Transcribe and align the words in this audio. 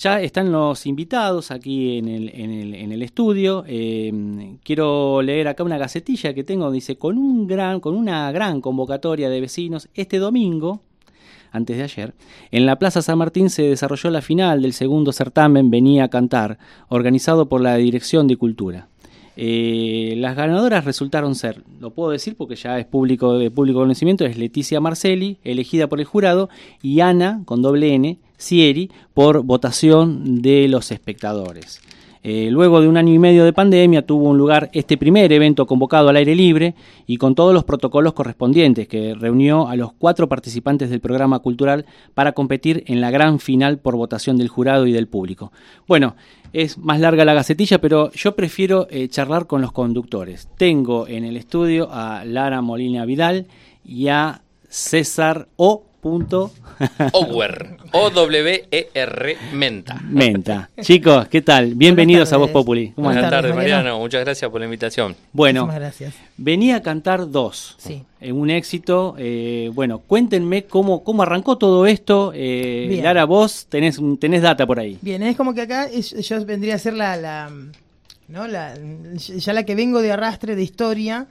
ya 0.00 0.20
están 0.22 0.50
los 0.50 0.86
invitados 0.86 1.50
aquí 1.50 1.98
en 1.98 2.08
el, 2.08 3.02
estudio. 3.02 3.64
Eh, 3.66 4.56
quiero 4.64 5.20
leer 5.20 5.48
acá 5.48 5.62
una 5.62 5.76
gacetilla 5.76 6.32
que 6.32 6.42
tengo, 6.42 6.70
dice, 6.70 6.96
con, 6.96 7.18
un 7.18 7.46
gran, 7.46 7.80
con 7.80 7.94
una 7.94 8.32
gran 8.32 8.62
convocatoria 8.62 9.28
de 9.28 9.40
vecinos, 9.42 9.88
este 9.94 10.18
domingo, 10.18 10.80
antes 11.52 11.76
de 11.76 11.82
ayer, 11.82 12.14
en 12.50 12.64
la 12.64 12.78
Plaza 12.78 13.02
San 13.02 13.18
Martín 13.18 13.50
se 13.50 13.62
desarrolló 13.62 14.10
la 14.10 14.22
final 14.22 14.62
del 14.62 14.72
segundo 14.72 15.12
certamen 15.12 15.70
Venía 15.70 16.04
a 16.04 16.08
Cantar, 16.08 16.58
organizado 16.88 17.48
por 17.48 17.60
la 17.60 17.76
Dirección 17.76 18.26
de 18.26 18.36
Cultura. 18.36 18.88
Eh, 19.36 20.14
las 20.16 20.34
ganadoras 20.34 20.84
resultaron 20.84 21.34
ser, 21.34 21.62
lo 21.78 21.90
puedo 21.90 22.10
decir 22.10 22.36
porque 22.36 22.56
ya 22.56 22.78
es 22.78 22.86
público 22.86 23.38
de 23.38 23.50
público 23.50 23.80
conocimiento, 23.80 24.24
es 24.24 24.38
Leticia 24.38 24.80
Marcelli, 24.80 25.38
elegida 25.44 25.88
por 25.88 26.00
el 26.00 26.06
jurado, 26.06 26.48
y 26.82 27.00
Ana, 27.00 27.42
con 27.44 27.62
doble 27.62 27.94
N, 27.94 28.18
Sieri, 28.40 28.90
por 29.14 29.42
votación 29.42 30.42
de 30.42 30.66
los 30.68 30.90
espectadores. 30.90 31.80
Eh, 32.22 32.48
luego 32.50 32.82
de 32.82 32.88
un 32.88 32.98
año 32.98 33.14
y 33.14 33.18
medio 33.18 33.46
de 33.46 33.54
pandemia 33.54 34.02
tuvo 34.02 34.28
un 34.28 34.36
lugar 34.36 34.68
este 34.74 34.98
primer 34.98 35.32
evento 35.32 35.66
convocado 35.66 36.10
al 36.10 36.16
aire 36.16 36.34
libre 36.34 36.74
y 37.06 37.16
con 37.16 37.34
todos 37.34 37.54
los 37.54 37.64
protocolos 37.64 38.12
correspondientes 38.12 38.88
que 38.88 39.14
reunió 39.14 39.68
a 39.68 39.76
los 39.76 39.94
cuatro 39.94 40.28
participantes 40.28 40.90
del 40.90 41.00
programa 41.00 41.38
cultural 41.38 41.86
para 42.12 42.32
competir 42.32 42.84
en 42.88 43.00
la 43.00 43.10
gran 43.10 43.38
final 43.38 43.78
por 43.78 43.96
votación 43.96 44.36
del 44.36 44.48
jurado 44.48 44.86
y 44.86 44.92
del 44.92 45.08
público. 45.08 45.50
Bueno, 45.88 46.14
es 46.52 46.76
más 46.76 47.00
larga 47.00 47.24
la 47.24 47.32
gacetilla, 47.32 47.80
pero 47.80 48.12
yo 48.12 48.36
prefiero 48.36 48.86
eh, 48.90 49.08
charlar 49.08 49.46
con 49.46 49.62
los 49.62 49.72
conductores. 49.72 50.48
Tengo 50.58 51.08
en 51.08 51.24
el 51.24 51.38
estudio 51.38 51.88
a 51.90 52.24
Lara 52.26 52.60
Molina 52.60 53.06
Vidal 53.06 53.46
y 53.82 54.08
a 54.08 54.42
César 54.68 55.48
O. 55.56 55.84
Ower. 56.02 57.76
O-W-E-R 57.92 59.36
Menta. 59.52 60.00
Menta. 60.08 60.70
Chicos, 60.80 61.28
¿qué 61.28 61.42
tal? 61.42 61.74
Bienvenidos 61.74 62.32
a 62.32 62.38
Voz 62.38 62.50
Populi. 62.50 62.94
Buenas, 62.96 63.28
tardes, 63.28 63.54
Mariano. 63.54 63.98
Muchas 63.98 64.24
gracias 64.24 64.50
por 64.50 64.60
la 64.60 64.64
invitación. 64.64 65.14
Bueno, 65.34 65.66
gracias. 65.66 66.14
venía 66.38 66.76
a 66.76 66.82
cantar 66.82 67.30
dos. 67.30 67.74
Sí. 67.76 68.02
En 68.18 68.36
un 68.36 68.48
éxito. 68.48 69.14
Eh, 69.18 69.70
bueno, 69.74 69.98
cuéntenme 69.98 70.64
cómo, 70.64 71.04
cómo 71.04 71.22
arrancó 71.22 71.58
todo 71.58 71.86
esto. 71.86 72.32
Eh, 72.34 72.98
Lara, 73.02 73.26
vos 73.26 73.66
tenés, 73.68 74.00
tenés 74.18 74.40
data 74.40 74.66
por 74.66 74.80
ahí. 74.80 74.96
Bien, 75.02 75.22
es 75.22 75.36
como 75.36 75.52
que 75.52 75.60
acá 75.60 75.90
yo 75.90 76.46
vendría 76.46 76.76
a 76.76 76.78
ser 76.78 76.94
la 76.94 77.50
¿no? 78.30 78.46
La, 78.46 78.74
ya 79.14 79.52
la 79.52 79.64
que 79.64 79.74
vengo 79.74 80.00
de 80.00 80.12
arrastre 80.12 80.56
de 80.56 80.62
historia, 80.62 81.26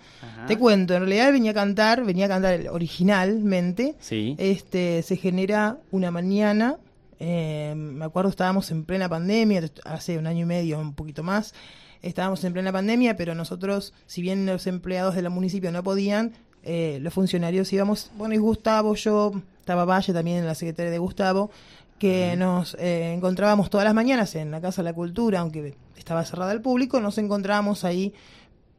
te 0.47 0.57
cuento, 0.57 0.93
en 0.93 1.01
realidad 1.01 1.31
venía 1.31 1.51
a 1.51 1.53
cantar, 1.53 2.03
venía 2.03 2.25
a 2.25 2.29
cantar 2.29 2.67
originalmente, 2.69 3.95
sí. 3.99 4.35
este, 4.37 5.01
se 5.01 5.15
genera 5.15 5.77
una 5.91 6.11
mañana, 6.11 6.77
eh, 7.19 7.73
me 7.75 8.05
acuerdo 8.05 8.29
estábamos 8.29 8.69
en 8.71 8.83
plena 8.83 9.09
pandemia, 9.09 9.63
hace 9.85 10.17
un 10.17 10.27
año 10.27 10.43
y 10.43 10.45
medio, 10.45 10.79
un 10.79 10.93
poquito 10.93 11.23
más, 11.23 11.53
estábamos 12.01 12.43
en 12.43 12.53
plena 12.53 12.71
pandemia, 12.71 13.15
pero 13.15 13.33
nosotros, 13.33 13.93
si 14.05 14.21
bien 14.21 14.45
los 14.45 14.67
empleados 14.67 15.15
del 15.15 15.29
municipio 15.29 15.71
no 15.71 15.83
podían, 15.83 16.33
eh, 16.63 16.99
los 17.01 17.13
funcionarios 17.13 17.71
íbamos, 17.71 18.11
bueno, 18.17 18.35
y 18.35 18.37
Gustavo, 18.37 18.93
yo, 18.95 19.31
estaba 19.59 19.85
Valle 19.85 20.13
también 20.13 20.37
en 20.39 20.45
la 20.45 20.55
secretaria 20.55 20.91
de 20.91 20.97
Gustavo, 20.97 21.51
que 21.99 22.35
nos 22.35 22.75
eh, 22.79 23.13
encontrábamos 23.13 23.69
todas 23.69 23.85
las 23.85 23.93
mañanas 23.93 24.33
en 24.35 24.51
la 24.51 24.61
Casa 24.61 24.81
de 24.81 24.89
la 24.89 24.93
Cultura, 24.93 25.41
aunque 25.41 25.75
estaba 25.97 26.25
cerrada 26.25 26.51
al 26.51 26.61
público, 26.61 26.99
nos 26.99 27.17
encontrábamos 27.17 27.83
ahí 27.83 28.13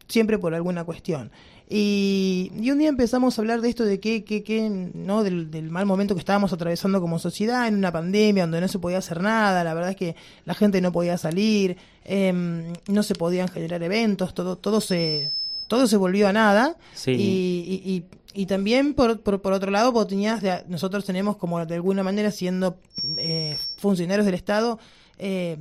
siempre 0.08 0.38
por 0.38 0.54
alguna 0.54 0.84
cuestión. 0.84 1.30
Y, 1.72 2.50
un 2.68 2.78
día 2.78 2.88
empezamos 2.88 3.38
a 3.38 3.42
hablar 3.42 3.60
de 3.60 3.68
esto, 3.68 3.84
de 3.84 4.00
que, 4.00 4.24
que, 4.24 4.68
¿no? 4.68 5.22
Del, 5.22 5.70
mal 5.70 5.86
momento 5.86 6.14
que 6.14 6.18
estábamos 6.18 6.52
atravesando 6.52 7.00
como 7.00 7.20
sociedad, 7.20 7.68
en 7.68 7.76
una 7.76 7.92
pandemia 7.92 8.42
donde 8.42 8.60
no 8.60 8.66
se 8.66 8.80
podía 8.80 8.98
hacer 8.98 9.22
nada, 9.22 9.62
la 9.62 9.72
verdad 9.72 9.90
es 9.90 9.96
que 9.96 10.16
la 10.44 10.54
gente 10.54 10.80
no 10.80 10.90
podía 10.90 11.16
salir, 11.16 11.76
em, 12.04 12.72
no 12.88 13.04
se 13.04 13.14
podían 13.14 13.46
generar 13.46 13.84
eventos, 13.84 14.34
todo, 14.34 14.56
todo 14.56 14.80
se 14.80 15.30
todo 15.68 15.86
se 15.86 15.96
volvió 15.96 16.26
a 16.26 16.32
nada. 16.32 16.76
Y, 17.06 17.12
y, 17.12 18.04
también, 18.46 18.94
por, 18.94 19.20
por, 19.20 19.52
otro 19.52 19.70
lado, 19.70 19.92
vos 19.92 20.06
tenías 20.06 20.42
nosotros 20.68 21.04
tenemos 21.04 21.36
como 21.36 21.64
de 21.66 21.74
alguna 21.74 22.02
manera, 22.02 22.30
siendo 22.30 22.78
eh, 23.16 23.56
funcionarios 23.76 24.24
del 24.24 24.34
Estado, 24.34 24.78
eh, 25.18 25.58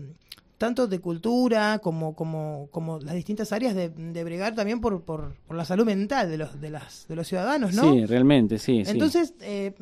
tanto 0.58 0.88
de 0.88 1.00
cultura 1.00 1.80
como, 1.80 2.14
como, 2.16 2.68
como 2.72 3.00
las 3.00 3.16
distintas 3.16 3.52
áreas 3.54 3.74
de, 3.74 3.90
de 3.90 4.24
bregar 4.24 4.54
también 4.56 4.82
por, 4.82 5.02
por, 5.04 5.34
la 5.50 5.66
salud 5.66 5.86
mental 5.86 6.30
de 6.30 6.38
los, 6.38 6.60
de, 6.62 6.70
las, 6.70 7.08
de 7.08 7.16
los 7.16 7.28
ciudadanos, 7.28 7.74
¿no? 7.74 7.94
Sí, 7.94 8.06
realmente, 8.06 8.60
sí. 8.60 8.84
Entonces, 8.86 9.34
Eh, 9.40 9.74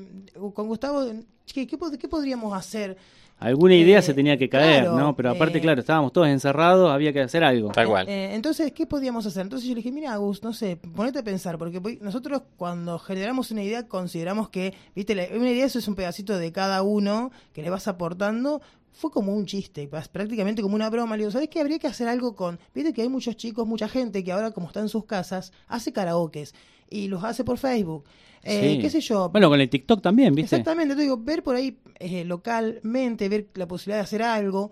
con 0.53 0.67
Gustavo, 0.67 1.05
¿qué, 1.51 1.67
qué, 1.67 1.77
qué 1.99 2.07
podríamos 2.07 2.55
hacer? 2.55 2.97
Alguna 3.39 3.75
idea 3.75 4.01
se 4.01 4.11
eh, 4.11 4.15
tenía 4.15 4.35
que 4.37 4.49
caer, 4.49 4.89
¿no? 4.89 5.15
Pero 5.15 5.29
aparte, 5.29 5.59
eh, 5.59 5.61
claro, 5.61 5.79
estábamos 5.79 6.11
todos 6.11 6.27
encerrados, 6.27 6.89
había 6.91 7.13
que 7.13 7.21
hacer 7.21 7.43
algo. 7.43 7.71
Tal 7.71 7.87
cual. 7.87 8.09
Eh, 8.09 8.33
entonces, 8.33 8.71
¿qué 8.71 8.87
podíamos 8.87 9.27
hacer? 9.27 9.43
Entonces 9.43 9.67
yo 9.67 9.75
le 9.75 9.81
dije, 9.81 9.91
mira, 9.91 10.13
Agus, 10.13 10.41
no 10.41 10.53
sé, 10.53 10.77
ponete 10.77 11.19
a 11.19 11.23
pensar, 11.23 11.59
porque 11.59 11.99
nosotros 12.01 12.41
cuando 12.55 12.97
generamos 12.97 13.51
una 13.51 13.63
idea 13.63 13.87
consideramos 13.87 14.49
que, 14.49 14.73
viste, 14.95 15.13
una 15.35 15.51
idea 15.51 15.65
eso 15.65 15.77
es 15.77 15.87
un 15.87 15.93
pedacito 15.93 16.37
de 16.37 16.51
cada 16.51 16.81
uno 16.81 17.31
que 17.53 17.61
le 17.61 17.69
vas 17.69 17.87
aportando, 17.87 18.61
fue 18.91 19.11
como 19.11 19.35
un 19.35 19.45
chiste, 19.45 19.87
prácticamente 19.87 20.63
como 20.63 20.73
una 20.73 20.89
broma. 20.89 21.15
Le 21.15 21.21
digo, 21.21 21.31
¿sabes 21.31 21.49
qué? 21.49 21.59
Habría 21.59 21.77
que 21.77 21.85
hacer 21.85 22.07
algo 22.07 22.35
con. 22.35 22.59
Viste 22.73 22.91
que 22.93 23.03
hay 23.03 23.09
muchos 23.09 23.37
chicos, 23.37 23.67
mucha 23.67 23.87
gente 23.87 24.23
que 24.23 24.31
ahora, 24.31 24.49
como 24.49 24.65
está 24.65 24.79
en 24.79 24.89
sus 24.89 25.05
casas, 25.05 25.53
hace 25.67 25.93
karaokes 25.93 26.53
y 26.89 27.07
los 27.07 27.23
hace 27.23 27.43
por 27.43 27.59
Facebook. 27.59 28.05
Eh, 28.43 28.79
¿Qué 28.81 28.89
sé 28.89 29.01
yo? 29.01 29.29
Bueno, 29.29 29.49
con 29.49 29.59
el 29.59 29.69
TikTok 29.69 30.01
también, 30.01 30.33
¿viste? 30.33 30.55
Exactamente, 30.55 30.95
te 30.95 31.01
digo, 31.01 31.17
ver 31.17 31.43
por 31.43 31.55
ahí 31.55 31.77
eh, 31.99 32.23
localmente, 32.25 33.29
ver 33.29 33.47
la 33.55 33.67
posibilidad 33.67 33.97
de 33.97 34.03
hacer 34.03 34.23
algo. 34.23 34.71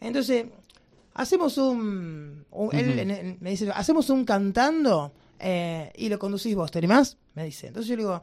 Entonces, 0.00 0.46
hacemos 1.14 1.58
un. 1.58 2.44
Él 2.72 3.36
me 3.40 3.50
dice, 3.50 3.70
hacemos 3.74 4.10
un 4.10 4.24
cantando 4.24 5.12
eh, 5.38 5.92
y 5.96 6.08
lo 6.08 6.18
conducís 6.18 6.54
vos, 6.54 6.70
¿te 6.70 6.78
animás? 6.78 7.16
Me 7.34 7.44
dice. 7.44 7.68
Entonces 7.68 7.88
yo 7.88 7.96
le 7.96 8.02
digo 8.02 8.22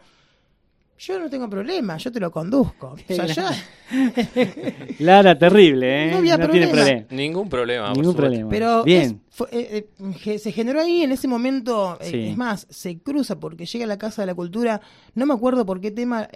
yo 0.98 1.20
no 1.20 1.30
tengo 1.30 1.50
problema, 1.50 1.98
yo 1.98 2.12
te 2.12 2.20
lo 2.20 2.32
conduzco. 2.32 2.96
O 3.10 3.14
sea, 3.14 3.26
ya... 3.26 3.52
Lara, 5.00 5.38
terrible, 5.38 6.08
¿eh? 6.08 6.12
No 6.12 6.18
había 6.18 6.38
problema. 6.38 7.06
Ningún 7.10 7.50
problema. 7.50 7.92
Ningún 7.94 8.16
problema. 8.16 8.50
Pero 8.50 8.84
Bien. 8.84 9.22
Eh, 9.52 9.90
eh, 10.26 10.40
se 10.40 10.52
generó 10.54 10.80
ahí 10.80 11.02
en 11.02 11.12
ese 11.12 11.28
momento, 11.28 11.98
eh, 12.00 12.30
es 12.30 12.38
más, 12.38 12.66
se 12.70 13.00
cruza 13.00 13.38
porque 13.40 13.66
llega 13.66 13.84
a 13.84 13.88
la 13.88 13.98
Casa 13.98 14.22
de 14.22 14.28
la 14.28 14.36
Cultura, 14.36 14.80
no 15.14 15.26
me 15.26 15.34
acuerdo 15.34 15.66
por 15.66 15.82
qué 15.82 15.92
tema, 15.92 16.30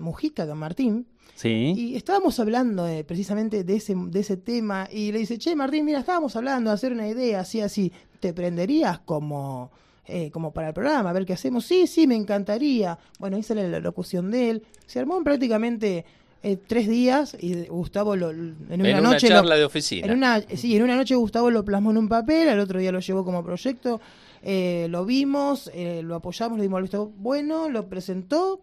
Mujica 0.00 0.46
con 0.48 0.58
Martín. 0.58 1.06
Sí. 1.42 1.74
Y 1.76 1.96
estábamos 1.96 2.38
hablando 2.38 2.86
precisamente 3.06 3.64
de 3.64 3.76
ese, 3.76 3.94
de 3.96 4.20
ese 4.20 4.36
tema 4.36 4.88
y 4.90 5.10
le 5.10 5.18
dice, 5.18 5.38
che, 5.38 5.56
Martín, 5.56 5.84
mira, 5.84 5.98
estábamos 5.98 6.36
hablando 6.36 6.70
de 6.70 6.74
hacer 6.74 6.92
una 6.92 7.08
idea 7.08 7.40
así, 7.40 7.60
así, 7.60 7.92
¿te 8.20 8.32
prenderías 8.32 9.00
como 9.00 9.70
eh, 10.04 10.32
como 10.32 10.52
para 10.52 10.68
el 10.68 10.74
programa, 10.74 11.10
a 11.10 11.12
ver 11.12 11.24
qué 11.24 11.34
hacemos. 11.34 11.64
Sí, 11.64 11.86
sí, 11.86 12.08
me 12.08 12.16
encantaría. 12.16 12.98
Bueno, 13.20 13.38
hice 13.38 13.54
la 13.54 13.78
locución 13.78 14.32
de 14.32 14.50
él. 14.50 14.62
Se 14.84 14.98
armó 14.98 15.16
en 15.16 15.22
prácticamente 15.22 16.04
eh, 16.42 16.56
tres 16.56 16.88
días 16.88 17.36
y 17.38 17.66
Gustavo 17.66 18.16
lo, 18.16 18.30
en 18.30 18.56
una, 18.68 19.00
noche 19.00 19.28
charla 19.28 19.54
de 19.54 19.64
oficina. 19.64 20.08
En 20.08 20.12
una, 20.14 20.40
sí, 20.40 20.76
en 20.76 20.82
una 20.82 20.96
noche 20.96 21.14
Gustavo 21.14 21.52
lo 21.52 21.64
plasmó 21.64 21.92
en 21.92 21.98
un 21.98 22.08
papel, 22.08 22.48
al 22.48 22.58
otro 22.58 22.80
día 22.80 22.90
lo 22.90 22.98
llevó 22.98 23.24
como 23.24 23.44
proyecto. 23.44 24.00
Eh, 24.42 24.88
lo 24.90 25.04
vimos, 25.04 25.70
lo 26.02 26.16
apoyamos, 26.16 26.58
le 26.58 26.64
dimos 26.64 26.78
el 26.78 26.82
visto 26.82 27.12
bueno, 27.18 27.68
lo 27.68 27.88
presentó 27.88 28.60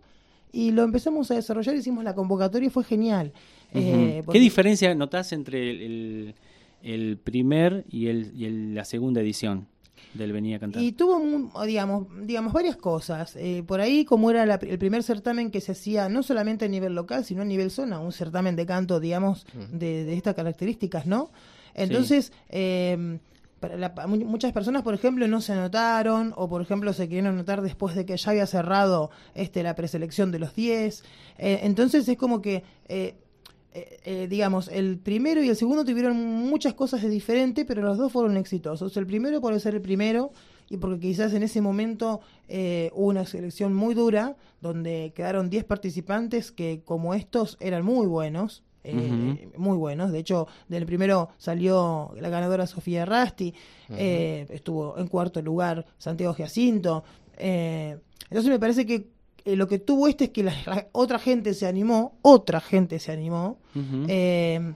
y 0.52 0.72
lo 0.72 0.84
empezamos 0.84 1.30
a 1.32 1.36
desarrollar, 1.36 1.76
hicimos 1.76 2.04
la 2.04 2.16
convocatoria 2.16 2.68
y 2.68 2.70
fue 2.70 2.84
genial. 2.84 3.34
¿Qué 3.72 4.24
diferencia 4.40 4.94
notás 4.96 5.32
entre 5.32 6.34
el, 6.82 7.18
primer 7.24 7.86
y, 7.90 8.08
el, 8.08 8.32
y 8.36 8.74
la 8.74 8.86
segunda 8.86 9.22
edición? 9.22 9.68
del 10.14 10.32
Venía 10.32 10.58
a 10.58 10.60
Cantar. 10.60 10.82
Y 10.82 10.92
tuvo, 10.94 11.20
digamos, 11.66 12.08
digamos 12.22 12.54
varias 12.54 12.76
cosas. 12.78 13.36
Eh, 13.36 13.64
por 13.66 13.80
ahí, 13.80 14.06
como 14.06 14.32
era 14.32 14.44
el 14.44 14.80
primer 14.80 15.04
certamen 15.04 15.52
que 15.52 15.62
se 15.62 15.74
hacía 15.74 16.10
no 16.10 16.24
solamente 16.24 16.66
a 16.66 16.68
nivel 16.68 16.96
local, 16.96 17.24
sino 17.26 17.44
a 17.44 17.46
nivel 17.46 17.70
zona, 17.70 18.00
un 18.00 18.12
certamen 18.12 18.56
de 18.56 18.66
canto, 18.66 19.00
digamos, 19.00 19.46
de, 19.72 20.14
estas 20.14 20.36
características, 20.36 21.06
¿no? 21.06 21.32
Entonces, 21.76 22.34
em, 22.50 23.20
para 23.60 24.08
muchas 24.08 24.52
personas, 24.54 24.84
por 24.84 24.94
ejemplo, 24.94 25.28
no 25.28 25.42
se 25.42 25.54
anotaron 25.54 26.34
o, 26.36 26.50
por 26.50 26.62
ejemplo, 26.62 26.94
se 26.94 27.08
querían 27.08 27.28
anotar 27.28 27.62
después 27.62 27.96
de 27.96 28.06
que 28.06 28.18
ya 28.18 28.32
había 28.32 28.46
cerrado 28.46 29.12
este 29.36 29.64
la 29.64 29.76
preselección 29.76 30.32
de 30.32 30.40
los 30.40 30.56
10. 30.56 31.04
Eh, 31.38 31.60
entonces, 31.64 32.08
es 32.08 32.18
como 32.18 32.42
que... 32.42 32.64
Eh, 32.88 33.16
eh, 33.72 34.00
eh, 34.04 34.28
digamos, 34.28 34.68
el 34.70 34.98
primero 34.98 35.44
y 35.44 35.50
el 35.50 35.56
segundo 35.56 35.86
tuvieron 35.86 36.18
muchas 36.18 36.74
cosas 36.74 37.04
de 37.04 37.10
diferente, 37.10 37.66
pero 37.66 37.84
los 37.84 38.00
dos 38.00 38.12
fueron 38.12 38.36
exitosos. 38.36 38.98
El 38.98 39.06
primero 39.06 39.42
por 39.42 39.58
ser 39.60 39.76
el 39.76 39.82
primero 39.82 40.32
y 40.70 40.78
porque 40.78 41.00
quizás 41.00 41.34
en 41.34 41.44
ese 41.44 41.62
momento 41.62 42.20
eh, 42.48 42.90
hubo 42.94 43.08
una 43.08 43.26
selección 43.26 43.76
muy 43.76 43.94
dura, 43.94 44.38
donde 44.62 45.14
quedaron 45.16 45.50
10 45.52 45.66
participantes 45.66 46.52
que 46.52 46.82
como 46.84 47.14
estos 47.14 47.58
eran 47.60 47.86
muy 47.86 48.08
buenos. 48.08 48.64
Muy 48.84 49.78
buenos, 49.78 50.12
de 50.12 50.20
hecho 50.20 50.48
del 50.68 50.86
primero 50.86 51.30
salió 51.38 52.14
la 52.20 52.30
ganadora 52.30 52.66
Sofía 52.66 53.06
Rasti, 53.06 53.54
estuvo 53.90 54.98
en 54.98 55.08
cuarto 55.08 55.42
lugar 55.42 55.86
Santiago 55.98 56.34
Giacinto, 56.34 57.04
entonces 57.38 58.50
me 58.50 58.60
parece 58.60 58.86
que 58.86 59.08
eh, 59.46 59.56
lo 59.56 59.68
que 59.68 59.80
tuvo 59.80 60.08
este 60.08 60.26
es 60.26 60.30
que 60.32 60.44
la, 60.44 60.88
otra 60.92 61.20
gente 61.20 61.54
se 61.54 61.66
animó, 61.66 62.18
otra 62.22 62.60
gente 62.60 63.00
se 63.00 63.12
animó, 63.12 63.58
eh, 64.08 64.74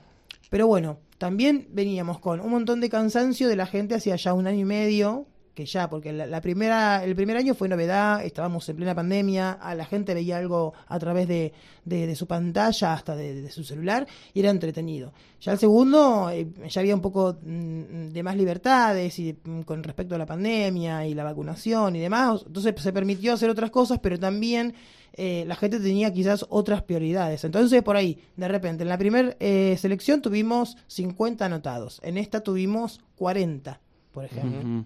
Pero 0.49 0.67
bueno, 0.67 0.97
también 1.17 1.67
veníamos 1.71 2.19
con 2.19 2.39
un 2.39 2.49
montón 2.49 2.79
de 2.79 2.89
cansancio 2.89 3.47
de 3.47 3.55
la 3.55 3.65
gente 3.65 3.95
hacía 3.95 4.15
ya 4.15 4.33
un 4.33 4.47
año 4.47 4.61
y 4.61 4.65
medio 4.65 5.25
que 5.53 5.65
ya, 5.65 5.89
porque 5.89 6.11
la, 6.11 6.41
primera, 6.41 7.03
el 7.03 7.15
primer 7.15 7.37
año 7.37 7.53
fue 7.53 7.69
novedad, 7.69 8.25
estábamos 8.25 8.67
en 8.69 8.75
plena 8.75 8.95
pandemia, 8.95 9.51
a 9.51 9.75
la 9.75 9.85
gente 9.85 10.13
veía 10.13 10.37
algo 10.37 10.73
a 10.87 10.97
través 10.97 11.27
de, 11.27 11.53
de, 11.85 12.15
su 12.15 12.25
pantalla, 12.25 12.93
hasta 12.93 13.15
de, 13.15 13.49
su 13.51 13.63
celular, 13.63 14.07
y 14.33 14.39
era 14.39 14.49
entretenido. 14.49 15.13
Ya 15.39 15.51
el 15.51 15.59
segundo, 15.59 16.29
eh, 16.31 16.47
ya 16.67 16.81
había 16.81 16.95
un 16.95 17.01
poco 17.01 17.37
mm, 17.41 18.09
de 18.09 18.23
más 18.23 18.35
libertades 18.35 19.19
y 19.19 19.37
mm, 19.43 19.61
con 19.61 19.83
respecto 19.83 20.15
a 20.15 20.17
la 20.17 20.25
pandemia 20.25 21.05
y 21.05 21.13
la 21.13 21.23
vacunación 21.23 21.95
y 21.95 21.99
demás, 21.99 22.43
entonces 22.47 22.73
se 22.81 22.93
permitió 22.93 23.33
hacer 23.33 23.49
otras 23.49 23.69
cosas, 23.69 23.99
pero 23.99 24.17
también 24.17 24.73
eh, 25.15 25.43
la 25.47 25.55
gente 25.55 25.79
tenía 25.79 26.11
quizás 26.11 26.45
otras 26.49 26.81
prioridades. 26.81 27.43
Entonces, 27.43 27.83
por 27.83 27.95
ahí, 27.95 28.19
de 28.35 28.47
repente, 28.47 28.81
en 28.83 28.89
la 28.89 28.97
primera 28.97 29.35
eh, 29.39 29.77
selección 29.79 30.21
tuvimos 30.21 30.77
50 30.87 31.45
anotados, 31.45 32.01
en 32.03 32.17
esta 32.17 32.41
tuvimos 32.41 33.01
40, 33.17 33.79
por 34.11 34.25
ejemplo. 34.25 34.85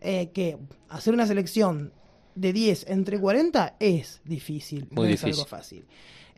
Eh, 0.00 0.30
que 0.32 0.58
hacer 0.88 1.14
una 1.14 1.26
selección 1.26 1.92
de 2.34 2.52
10 2.52 2.86
entre 2.88 3.18
40 3.18 3.76
es 3.80 4.20
difícil, 4.24 4.86
Muy 4.90 5.04
no 5.06 5.10
difícil. 5.10 5.30
es 5.30 5.38
algo 5.38 5.48
fácil. 5.48 5.84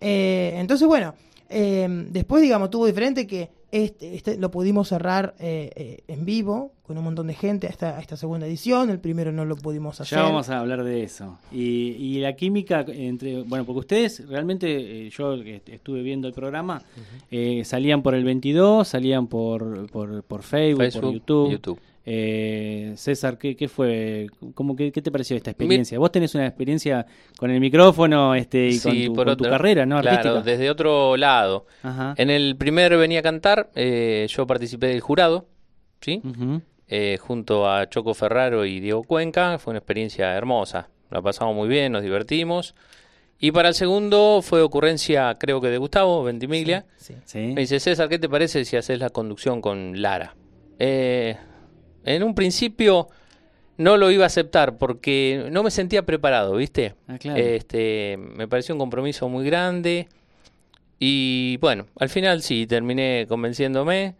Eh, 0.01 0.53
entonces, 0.57 0.87
bueno, 0.87 1.15
eh, 1.49 1.87
después, 2.11 2.41
digamos, 2.43 2.71
tuvo 2.71 2.87
diferente 2.87 3.27
que 3.27 3.51
este, 3.71 4.15
este 4.15 4.37
lo 4.39 4.51
pudimos 4.51 4.89
cerrar 4.89 5.35
en 5.39 6.25
vivo 6.25 6.73
con 6.89 6.99
un 6.99 7.05
montón 7.05 7.29
de 7.29 7.35
gente 7.35 7.69
a 7.69 7.71
esta, 7.71 8.01
esta 8.01 8.17
segunda 8.17 8.49
edición. 8.49 8.91
El 8.91 8.99
primero 8.99 9.31
no 9.31 9.45
lo 9.45 9.55
pudimos 9.55 10.01
hacer. 10.01 10.19
Ya 10.19 10.25
vamos 10.25 10.49
a 10.49 10.59
hablar 10.59 10.83
de 10.83 11.05
eso. 11.05 11.39
Y, 11.53 11.91
y 11.91 12.19
la 12.19 12.35
química 12.35 12.85
entre. 12.89 13.43
Bueno, 13.43 13.65
porque 13.65 13.79
ustedes 13.79 14.29
realmente, 14.29 15.09
yo 15.11 15.35
estuve 15.35 16.03
viendo 16.03 16.27
el 16.27 16.35
programa, 16.35 16.83
salían 17.63 18.03
por 18.03 18.17
el 18.17 18.25
22, 18.25 18.89
salían 18.89 19.29
por, 19.29 19.89
por, 19.91 20.25
por 20.25 20.43
Facebook, 20.43 20.93
por 20.93 21.13
YouTube. 21.13 21.51
YouTube. 21.53 21.81
Eh, 22.11 22.95
César, 22.97 23.37
¿qué, 23.37 23.55
qué 23.55 23.69
fue? 23.69 24.29
¿Cómo, 24.55 24.75
qué, 24.75 24.91
qué, 24.91 25.03
te 25.03 25.11
pareció 25.11 25.37
esta 25.37 25.51
experiencia? 25.51 25.99
Vos 25.99 26.11
tenés 26.11 26.35
una 26.35 26.47
experiencia 26.47 27.05
con 27.37 27.51
el 27.51 27.61
micrófono 27.61 28.35
este, 28.35 28.71
y 28.71 29.09
con, 29.13 29.37
tu, 29.37 29.45
carrera, 29.45 29.85
¿no? 29.85 30.01
Claro, 30.01 30.41
desde 30.41 30.71
otro 30.71 31.19
lado. 31.19 31.67
En 32.17 32.31
el 32.31 32.57
primer 32.57 32.97
Venía 32.97 33.19
a 33.21 33.23
Cantar, 33.23 33.69
eh, 33.75 34.27
yo 34.31 34.47
participé 34.47 34.87
del 34.87 35.03
jurado, 35.03 35.49
¿sí? 36.01 36.23
Eh, 36.89 37.19
junto 37.21 37.71
a 37.71 37.89
Choco 37.89 38.15
Ferraro 38.15 38.65
y 38.65 38.81
Diego 38.81 39.03
Cuenca. 39.03 39.59
Fue 39.59 39.73
una 39.73 39.79
experiencia 39.79 40.35
hermosa. 40.35 40.89
La 41.11 41.23
pasamos 41.23 41.55
muy 41.55 41.69
bien, 41.69 41.93
nos 41.93 42.03
divertimos. 42.03 42.75
Y 43.39 43.53
para 43.53 43.69
el 43.69 43.75
segundo 43.75 44.41
fue 44.43 44.63
ocurrencia, 44.63 45.37
creo 45.39 45.61
que 45.61 45.69
de 45.69 45.79
Gustavo 45.79 46.25
Ventimiglia. 46.25 46.87
Sí, 46.97 47.15
sí. 47.25 47.39
Me 47.55 47.61
dice, 47.61 47.79
César, 47.79 48.09
¿qué 48.09 48.19
te 48.19 48.29
parece 48.29 48.65
si 48.65 48.77
haces 48.77 48.99
la 48.99 49.11
conducción 49.11 49.61
con 49.61 50.03
Lara? 50.03 50.35
Eh, 50.79 51.37
en 52.05 52.23
un 52.25 52.35
principio 52.35 53.09
no 53.77 53.97
lo 53.97 54.11
iba 54.11 54.25
a 54.25 54.27
aceptar 54.27 54.77
porque 54.77 55.49
no 55.53 55.63
me 55.63 55.71
sentía 55.71 56.05
preparado, 56.05 56.57
¿viste? 56.57 56.95
Ah, 57.07 57.17
este, 57.37 58.17
me 58.19 58.49
pareció 58.49 58.75
un 58.75 58.81
compromiso 58.81 59.29
muy 59.29 59.45
grande 59.47 60.09
y 60.99 61.59
bueno, 61.59 61.87
al 61.99 62.09
final 62.09 62.43
sí, 62.43 62.67
terminé 62.67 63.27
convenciéndome. 63.29 64.17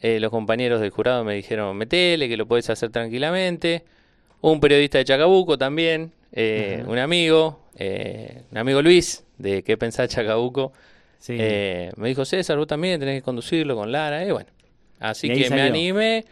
Eh, 0.00 0.20
los 0.20 0.30
compañeros 0.30 0.80
del 0.80 0.90
jurado 0.90 1.24
me 1.24 1.34
dijeron, 1.34 1.76
metele, 1.76 2.28
que 2.28 2.36
lo 2.36 2.46
puedes 2.46 2.68
hacer 2.70 2.90
tranquilamente. 2.90 3.84
Un 4.40 4.60
periodista 4.60 4.98
de 4.98 5.04
Chacabuco 5.04 5.58
también, 5.58 6.12
eh, 6.32 6.84
un 6.86 6.98
amigo, 6.98 7.60
eh, 7.76 8.42
un 8.52 8.58
amigo 8.58 8.80
Luis, 8.82 9.24
de 9.38 9.62
qué 9.62 9.76
pensar 9.76 10.08
Chacabuco, 10.08 10.72
me 11.26 12.08
dijo, 12.08 12.24
César, 12.24 12.56
vos 12.56 12.68
también 12.68 13.00
tenés 13.00 13.16
que 13.16 13.22
conducirlo 13.22 13.74
con 13.74 13.90
Lara. 13.90 14.24
Y 14.24 14.30
bueno, 14.30 14.50
así 15.00 15.28
que 15.28 15.50
me 15.50 15.62
animé 15.62 16.24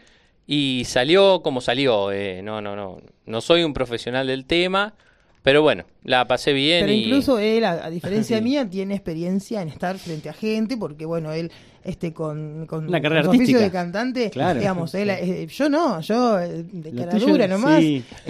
y 0.47 0.83
salió 0.85 1.41
como 1.43 1.61
salió. 1.61 2.11
Eh, 2.11 2.41
no, 2.41 2.61
no, 2.61 2.75
no. 2.75 3.01
No 3.25 3.41
soy 3.41 3.63
un 3.63 3.73
profesional 3.73 4.25
del 4.27 4.45
tema, 4.45 4.95
pero 5.43 5.61
bueno, 5.61 5.83
la 6.03 6.25
pasé 6.25 6.53
bien. 6.53 6.85
Pero 6.85 6.93
incluso 6.93 7.37
él, 7.37 7.65
a, 7.65 7.89
diferencia 7.89 8.39
mía, 8.41 8.67
tiene 8.67 8.95
experiencia 8.95 9.61
en 9.61 9.67
estar 9.67 9.97
frente 9.97 10.29
a 10.29 10.33
gente, 10.33 10.77
porque 10.77 11.05
bueno, 11.05 11.33
él 11.33 11.51
este 11.87 12.13
con, 12.13 12.65
con, 12.67 12.87
una 12.87 13.01
carrera 13.01 13.29
oficio 13.29 13.59
de 13.59 13.71
cantante, 13.71 14.29
digamos, 14.29 14.93
él, 14.93 15.09
eh, 15.09 15.47
yo 15.47 15.69
no, 15.69 16.01
yo 16.01 16.37
eh, 16.37 16.65
de 16.69 16.91
cara 16.91 17.17
dura 17.17 17.47
nomás, 17.47 17.81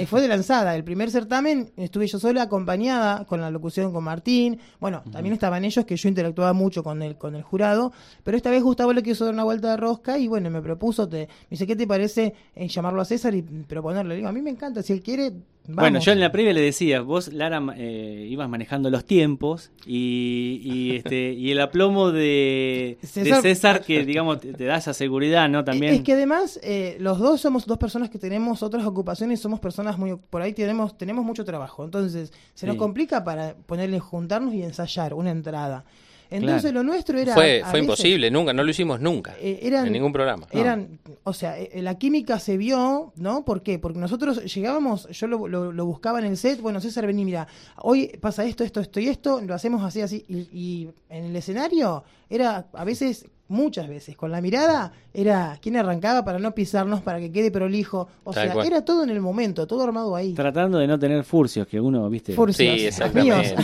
fue 0.08 0.22
de 0.22 0.28
lanzada. 0.28 0.76
El 0.76 0.84
primer 0.84 1.10
certamen 1.10 1.72
estuve 1.76 2.06
yo 2.06 2.20
sola 2.20 2.44
acompañada 2.44 3.26
con 3.26 3.42
la 3.42 3.50
locución 3.50 3.92
con 3.92 4.04
Martín. 4.04 4.60
Bueno, 4.80 5.02
también 5.12 5.34
estaban 5.34 5.66
ellos 5.66 5.86
que 5.86 5.98
yo 5.98 6.08
interactuaba 6.08 6.54
mucho 6.54 6.84
con 6.84 7.02
el 7.02 7.18
con 7.18 7.36
el 7.36 7.42
jurado, 7.42 7.92
pero 8.24 8.38
esta 8.38 8.52
vez 8.52 8.62
Gustavo 8.62 8.94
le 8.94 9.02
quiso 9.02 9.26
dar 9.26 9.34
una 9.34 9.44
vuelta 9.44 9.72
de 9.72 9.78
rosca 9.78 10.20
y 10.20 10.28
bueno, 10.28 10.52
me 10.52 10.62
propuso, 10.62 11.10
te, 11.10 11.28
me 11.28 11.28
dice, 11.50 11.66
¿qué 11.66 11.76
te 11.76 11.88
parece 11.88 12.36
llamarlo 12.56 13.02
a 13.02 13.06
César 13.06 13.34
y 13.34 13.42
proponerle? 13.42 14.10
Le 14.10 14.16
digo, 14.18 14.30
a 14.30 14.34
mí 14.34 14.42
me 14.42 14.52
encanta, 14.52 14.84
si 14.84 14.94
él 14.94 15.02
quiere, 15.02 15.34
bueno, 15.68 16.00
yo 16.00 16.12
en 16.14 16.20
la 16.20 16.32
previa 16.32 16.54
le 16.54 16.62
decía, 16.62 17.02
vos, 17.02 17.34
Lara, 17.34 17.62
eh, 17.76 18.26
ibas 18.30 18.48
manejando 18.48 18.90
los 18.90 19.06
tiempos 19.06 19.72
y, 19.86 20.62
y, 20.64 20.96
este, 20.96 21.34
y 21.34 21.52
el 21.52 21.60
aplomo 21.60 22.12
de 22.12 22.98
César, 23.02 23.84
que, 23.84 24.06
digamos, 24.06 24.40
te, 24.40 24.66
da 24.66 24.78
esa 24.78 24.94
seguridad, 24.94 25.50
¿no? 25.50 25.64
También. 25.64 25.94
Es 25.94 26.02
que 26.02 26.14
además, 26.14 26.60
eh, 26.64 26.98
los 27.00 27.20
dos 27.20 27.42
somos 27.42 27.66
dos 27.66 27.78
personas 27.78 28.10
que 28.10 28.18
tenemos 28.18 28.64
otras 28.64 28.86
ocupaciones, 28.86 29.40
somos 29.40 29.60
personas 29.60 29.98
muy. 29.98 30.16
Por 30.16 30.42
ahí 30.42 30.54
tenemos, 30.54 30.98
tenemos 30.98 31.26
mucho 31.26 31.44
trabajo. 31.44 31.84
Entonces, 31.84 32.32
se 32.54 32.66
nos 32.66 32.78
complica 32.78 33.24
para 33.24 33.54
ponerle, 33.54 34.00
juntarnos 34.00 34.54
y 34.54 34.64
ensayar 34.64 35.14
una 35.14 35.32
entrada. 35.32 35.84
Entonces 36.30 36.74
lo 36.74 36.84
nuestro 36.84 37.18
era... 37.18 37.34
Fue, 37.34 37.64
fue 37.70 37.80
imposible, 37.80 38.30
nunca, 38.32 38.54
no 38.54 38.64
lo 38.64 38.70
hicimos 38.70 39.00
nunca, 39.00 39.36
eh, 39.40 39.60
en 39.62 39.92
ningún 39.92 40.12
programa. 40.12 40.48
Eran, 40.52 41.00
o 41.24 41.34
sea, 41.34 41.58
eh, 41.58 41.82
la 41.82 41.98
química 41.98 42.40
se 42.40 42.58
vio, 42.58 43.14
¿no? 43.16 43.46
¿Por 43.46 43.62
qué? 43.64 43.80
Porque 43.80 44.00
nosotros 44.00 44.44
llegábamos, 44.54 45.08
yo 45.10 45.28
lo, 45.28 45.48
lo, 45.48 45.86
buscaba 45.86 46.20
en 46.20 46.26
el 46.26 46.38
set, 46.38 46.62
bueno, 46.62 46.82
César, 46.82 47.08
vení, 47.08 47.26
mira, 47.26 47.48
hoy 47.78 48.08
pasa 48.20 48.46
esto, 48.46 48.64
esto, 48.64 48.80
esto 48.82 49.00
y 49.00 49.08
esto, 49.08 49.42
lo 49.42 49.54
hacemos 49.54 49.84
así, 49.84 50.02
así, 50.02 50.26
y 50.28 50.90
en 51.10 51.26
el 51.26 51.36
escenario 51.36 52.04
era 52.30 52.68
a 52.74 52.84
veces 52.84 53.26
muchas 53.48 53.88
veces. 53.88 54.16
Con 54.16 54.32
la 54.32 54.42
mirada 54.42 54.92
era 55.14 55.58
quien 55.62 55.78
arrancaba 55.78 56.24
para 56.24 56.40
no 56.40 56.54
pisarnos, 56.54 57.02
para 57.02 57.20
que 57.20 57.32
quede 57.32 57.52
prolijo. 57.52 58.08
O 58.24 58.34
sea, 58.34 58.54
era 58.64 58.84
todo 58.84 59.04
en 59.04 59.10
el 59.10 59.22
momento, 59.22 59.68
todo 59.68 59.84
armado 59.84 60.16
ahí. 60.16 60.34
Tratando 60.34 60.78
de 60.78 60.88
no 60.88 61.00
tener 61.00 61.24
furcios, 61.24 61.68
que 61.68 61.80
uno, 61.80 62.10
viste. 62.10 62.34
Furcios, 62.34 62.80
sí, 62.80 62.86
exactamente. 62.88 63.56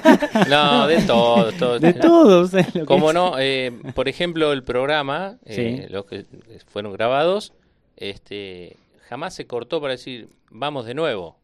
no, 0.48 0.86
de 0.86 1.02
todos. 1.02 1.80
De 1.80 1.92
todos. 1.94 2.50
Como 2.86 3.12
no, 3.12 3.38
eh, 3.38 3.72
por 3.94 4.08
ejemplo, 4.08 4.52
el 4.52 4.62
programa, 4.62 5.38
eh, 5.44 5.86
los 5.90 6.06
que 6.06 6.24
fueron 6.66 6.92
grabados, 6.92 7.52
este 7.96 8.76
jamás 9.08 9.34
se 9.34 9.46
cortó 9.46 9.80
para 9.80 9.92
decir, 9.92 10.28
vamos 10.50 10.86
de 10.86 10.94
nuevo 10.94 11.41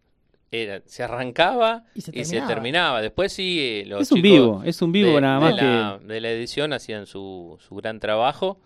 era, 0.50 0.82
se 0.86 1.02
arrancaba 1.02 1.84
y 1.94 2.00
se, 2.00 2.40
terminaba. 2.42 3.02
Después 3.02 3.32
sí, 3.32 3.58
eh, 3.60 3.84
los 3.86 4.02
es 4.02 4.12
un 4.12 4.22
vivo, 4.22 4.62
es 4.64 4.80
un 4.82 4.92
vivo 4.92 5.20
nada 5.20 5.40
más 5.40 5.56
de 5.56 5.62
la, 5.62 6.00
de 6.02 6.20
la 6.20 6.30
edición 6.30 6.72
hacían 6.72 7.06
su, 7.06 7.58
su 7.60 7.74
gran 7.76 8.00
trabajo. 8.00 8.60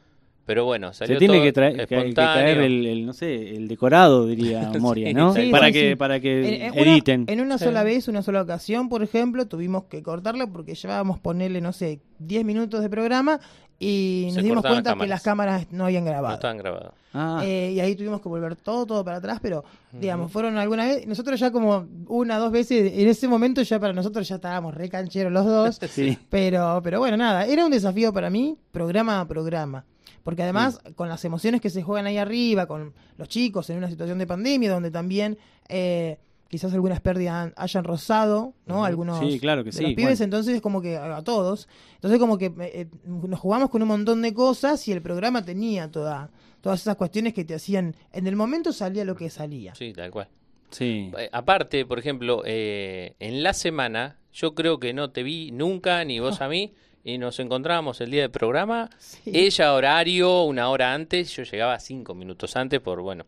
Pero 0.44 0.64
bueno, 0.64 0.92
salió 0.92 1.16
Se 1.16 1.18
tiene 1.20 1.40
que, 1.40 1.52
traer, 1.52 1.86
caer 1.86 2.58
el, 2.58 3.06
no 3.06 3.12
sé, 3.12 3.54
el 3.54 3.68
decorado, 3.68 4.26
diría 4.26 4.72
Moria, 4.80 5.12
¿no? 5.12 5.34
para, 5.52 5.70
que, 5.70 5.96
para 5.96 6.18
que 6.18 6.66
editen. 6.74 7.26
en 7.28 7.40
una 7.40 7.58
sola 7.58 7.84
vez, 7.84 8.08
una 8.08 8.22
sola 8.22 8.42
ocasión, 8.42 8.88
por 8.88 9.04
ejemplo, 9.04 9.46
tuvimos 9.46 9.84
que 9.84 10.02
cortarlo 10.02 10.50
porque 10.52 10.74
llevábamos 10.74 11.20
ponerle, 11.20 11.60
no 11.60 11.72
sé, 11.72 12.00
10 12.18 12.44
minutos 12.44 12.82
de 12.82 12.90
programa 12.90 13.38
y 13.84 14.30
nos 14.32 14.44
dimos 14.44 14.62
cuenta 14.64 14.94
que 14.94 15.08
las 15.08 15.22
cámaras 15.22 15.66
no 15.72 15.86
habían 15.86 16.04
grabado. 16.04 16.28
No 16.28 16.34
estaban 16.34 16.56
grabadas. 16.56 16.92
Ah. 17.12 17.40
Eh, 17.42 17.72
y 17.74 17.80
ahí 17.80 17.96
tuvimos 17.96 18.20
que 18.20 18.28
volver 18.28 18.54
todo, 18.54 18.86
todo 18.86 19.04
para 19.04 19.16
atrás, 19.16 19.40
pero 19.42 19.64
digamos, 19.90 20.30
fueron 20.30 20.56
alguna 20.56 20.84
vez, 20.86 21.04
nosotros 21.04 21.40
ya 21.40 21.50
como 21.50 21.88
una, 22.06 22.38
dos 22.38 22.52
veces, 22.52 22.92
en 22.94 23.08
ese 23.08 23.26
momento 23.26 23.60
ya 23.62 23.80
para 23.80 23.92
nosotros 23.92 24.28
ya 24.28 24.36
estábamos 24.36 24.72
re 24.72 24.88
cancheros 24.88 25.32
los 25.32 25.44
dos, 25.44 25.80
sí. 25.90 26.16
pero, 26.30 26.80
pero 26.84 27.00
bueno, 27.00 27.16
nada, 27.16 27.44
era 27.44 27.64
un 27.64 27.72
desafío 27.72 28.12
para 28.12 28.30
mí, 28.30 28.56
programa 28.70 29.20
a 29.20 29.26
programa. 29.26 29.84
Porque 30.22 30.44
además, 30.44 30.78
con 30.94 31.08
las 31.08 31.24
emociones 31.24 31.60
que 31.60 31.68
se 31.68 31.82
juegan 31.82 32.06
ahí 32.06 32.16
arriba, 32.16 32.66
con 32.66 32.94
los 33.16 33.28
chicos 33.28 33.68
en 33.70 33.78
una 33.78 33.88
situación 33.88 34.18
de 34.18 34.28
pandemia, 34.28 34.70
donde 34.70 34.92
también 34.92 35.36
eh, 35.68 36.20
quizás 36.52 36.74
algunas 36.74 37.00
pérdidas 37.00 37.50
hayan 37.56 37.82
rozado, 37.82 38.52
¿no? 38.66 38.84
Algunos 38.84 39.18
sí, 39.20 39.40
claro 39.40 39.64
que 39.64 39.72
sí, 39.72 39.82
los 39.82 39.94
pibes, 39.94 40.20
entonces 40.20 40.60
como 40.60 40.82
que 40.82 40.98
a 40.98 41.22
todos. 41.22 41.66
Entonces 41.94 42.20
como 42.20 42.36
que 42.36 42.46
eh, 42.46 42.52
eh, 42.60 42.86
nos 43.06 43.40
jugamos 43.40 43.70
con 43.70 43.80
un 43.80 43.88
montón 43.88 44.20
de 44.20 44.34
cosas 44.34 44.86
y 44.86 44.92
el 44.92 45.00
programa 45.00 45.42
tenía 45.42 45.90
toda, 45.90 46.28
todas 46.60 46.82
esas 46.82 46.96
cuestiones 46.96 47.32
que 47.32 47.46
te 47.46 47.54
hacían, 47.54 47.96
en 48.12 48.26
el 48.26 48.36
momento 48.36 48.70
salía 48.74 49.02
lo 49.06 49.16
que 49.16 49.30
salía. 49.30 49.74
Sí, 49.74 49.94
tal 49.94 50.10
cual. 50.10 50.28
Sí. 50.68 51.10
Eh, 51.16 51.30
aparte, 51.32 51.86
por 51.86 51.98
ejemplo, 51.98 52.42
en 52.44 53.42
la 53.42 53.54
semana, 53.54 54.18
yo 54.30 54.54
creo 54.54 54.78
que 54.78 54.92
no 54.92 55.08
te 55.08 55.22
vi 55.22 55.52
nunca, 55.52 56.04
ni 56.04 56.20
vos 56.20 56.42
a 56.42 56.48
mí, 56.48 56.74
y 57.02 57.16
nos 57.16 57.40
encontrábamos 57.40 58.02
el 58.02 58.10
día 58.10 58.20
del 58.20 58.30
programa. 58.30 58.90
Ella 59.24 59.72
horario, 59.72 60.42
una 60.42 60.68
hora 60.68 60.92
antes, 60.92 61.34
yo 61.34 61.44
llegaba 61.44 61.78
cinco 61.80 62.14
minutos 62.14 62.56
antes 62.56 62.78
por, 62.78 63.00
bueno, 63.00 63.24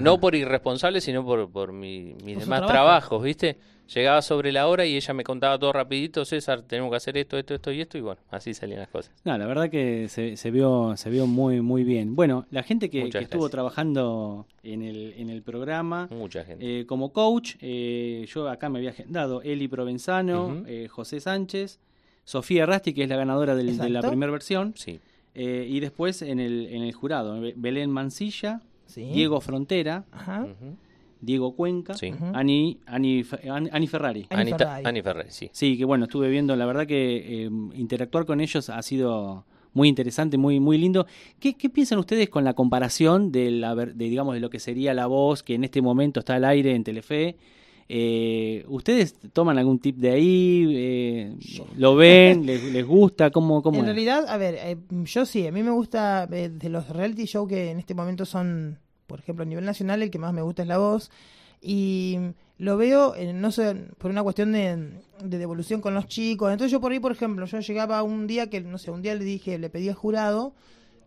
no 0.00 0.20
por 0.20 0.34
irresponsable, 0.34 1.00
sino 1.00 1.24
por, 1.24 1.50
por 1.50 1.72
mi, 1.72 2.14
mis 2.24 2.38
demás 2.38 2.66
trabajos, 2.66 3.22
¿viste? 3.22 3.56
llegaba 3.94 4.22
sobre 4.22 4.52
la 4.52 4.66
hora 4.66 4.84
y 4.86 4.96
ella 4.96 5.14
me 5.14 5.24
contaba 5.24 5.58
todo 5.58 5.72
rapidito, 5.72 6.24
César, 6.24 6.62
tenemos 6.62 6.90
que 6.90 6.96
hacer 6.96 7.16
esto, 7.16 7.38
esto, 7.38 7.54
esto 7.54 7.72
y 7.72 7.80
esto, 7.80 7.98
y 7.98 8.00
bueno, 8.00 8.20
así 8.30 8.54
salían 8.54 8.80
las 8.80 8.88
cosas. 8.88 9.12
No, 9.24 9.36
la 9.36 9.46
verdad 9.46 9.70
que 9.70 10.08
se, 10.08 10.36
se 10.36 10.50
vio 10.50 10.94
se 10.96 11.10
vio 11.10 11.26
muy 11.26 11.60
muy 11.60 11.84
bien. 11.84 12.16
Bueno, 12.16 12.46
la 12.50 12.62
gente 12.62 12.90
que, 12.90 13.08
estuvo 13.08 13.48
trabajando 13.48 14.46
en 14.62 14.82
el, 14.82 15.14
en 15.16 15.30
el 15.30 15.42
programa, 15.42 16.08
Mucha 16.10 16.44
gente. 16.44 16.80
Eh, 16.80 16.86
como 16.86 17.12
coach, 17.12 17.54
eh, 17.60 18.26
yo 18.28 18.48
acá 18.48 18.68
me 18.68 18.78
había 18.78 18.90
agendado 18.90 19.42
Eli 19.42 19.68
Provenzano, 19.68 20.64
eh, 20.66 20.88
José 20.88 21.20
Sánchez, 21.20 21.78
Sofía 22.24 22.66
Rasti, 22.66 22.92
que 22.92 23.04
es 23.04 23.08
la 23.08 23.16
ganadora 23.16 23.54
de 23.54 23.64
la 23.64 24.02
primera 24.02 24.32
versión, 24.32 24.74
sí. 24.76 25.00
y 25.34 25.80
después 25.80 26.22
en 26.22 26.40
el, 26.40 26.66
en 26.66 26.82
el 26.82 26.92
jurado, 26.92 27.40
Belén 27.54 27.90
Mancilla, 27.90 28.62
Diego 28.94 29.40
Frontera, 29.40 30.04
Ajá. 30.12 30.46
Diego 31.20 31.54
Cuenca, 31.54 31.94
Ani, 32.34 32.78
Ani, 32.86 33.24
Ferrari. 33.24 34.26
Ani, 34.30 35.02
Ferrari. 35.02 35.30
sí. 35.30 35.48
Sí, 35.52 35.76
que 35.76 35.84
bueno, 35.84 36.04
estuve 36.04 36.28
viendo, 36.28 36.54
la 36.56 36.66
verdad 36.66 36.86
que 36.86 37.44
eh, 37.44 37.50
interactuar 37.74 38.26
con 38.26 38.40
ellos 38.40 38.68
ha 38.70 38.82
sido 38.82 39.44
muy 39.72 39.88
interesante, 39.88 40.38
muy 40.38 40.60
muy 40.60 40.78
lindo. 40.78 41.06
¿Qué, 41.38 41.54
piensan 41.54 41.98
ustedes 41.98 42.28
con 42.28 42.44
la 42.44 42.54
comparación 42.54 43.32
de, 43.32 43.50
la, 43.50 43.74
de, 43.74 43.92
digamos, 43.92 44.34
de 44.34 44.40
lo 44.40 44.50
que 44.50 44.58
sería 44.58 44.94
la 44.94 45.06
voz 45.06 45.42
que 45.42 45.54
en 45.54 45.64
este 45.64 45.82
momento 45.82 46.20
está 46.20 46.36
al 46.36 46.44
aire 46.44 46.74
en 46.74 46.84
Telefe? 46.84 47.36
Eh, 47.88 48.64
¿Ustedes 48.68 49.14
toman 49.32 49.58
algún 49.58 49.78
tip 49.78 49.96
de 49.96 50.10
ahí? 50.10 50.72
Eh, 50.74 51.36
¿Lo 51.76 51.94
ven? 51.94 52.44
les, 52.46 52.84
gusta? 52.84 53.30
¿Cómo, 53.30 53.62
cómo 53.62 53.78
en 53.78 53.84
realidad, 53.84 54.26
a 54.28 54.36
ver, 54.36 54.78
yo 55.04 55.24
sí, 55.24 55.46
a 55.46 55.52
mí 55.52 55.62
me 55.62 55.70
gusta 55.70 56.26
de 56.26 56.68
los 56.68 56.88
reality 56.88 57.26
show 57.26 57.46
que 57.46 57.70
en 57.70 57.78
este 57.78 57.94
momento 57.94 58.24
son 58.24 58.78
por 59.06 59.20
ejemplo, 59.20 59.42
a 59.42 59.46
nivel 59.46 59.64
nacional 59.64 60.02
el 60.02 60.10
que 60.10 60.18
más 60.18 60.32
me 60.32 60.42
gusta 60.42 60.62
es 60.62 60.68
la 60.68 60.78
voz. 60.78 61.10
Y 61.60 62.18
lo 62.58 62.76
veo, 62.76 63.14
no 63.34 63.50
sé, 63.50 63.74
por 63.98 64.10
una 64.10 64.22
cuestión 64.22 64.52
de, 64.52 64.92
de, 65.22 65.38
devolución 65.38 65.80
con 65.80 65.94
los 65.94 66.06
chicos. 66.06 66.52
Entonces 66.52 66.72
yo 66.72 66.80
por 66.80 66.92
ahí, 66.92 67.00
por 67.00 67.12
ejemplo, 67.12 67.46
yo 67.46 67.60
llegaba 67.60 68.02
un 68.02 68.26
día 68.26 68.50
que, 68.50 68.60
no 68.60 68.78
sé, 68.78 68.90
un 68.90 69.02
día 69.02 69.14
le 69.14 69.24
dije, 69.24 69.58
le 69.58 69.70
pedí 69.70 69.88
al 69.88 69.94
jurado 69.94 70.52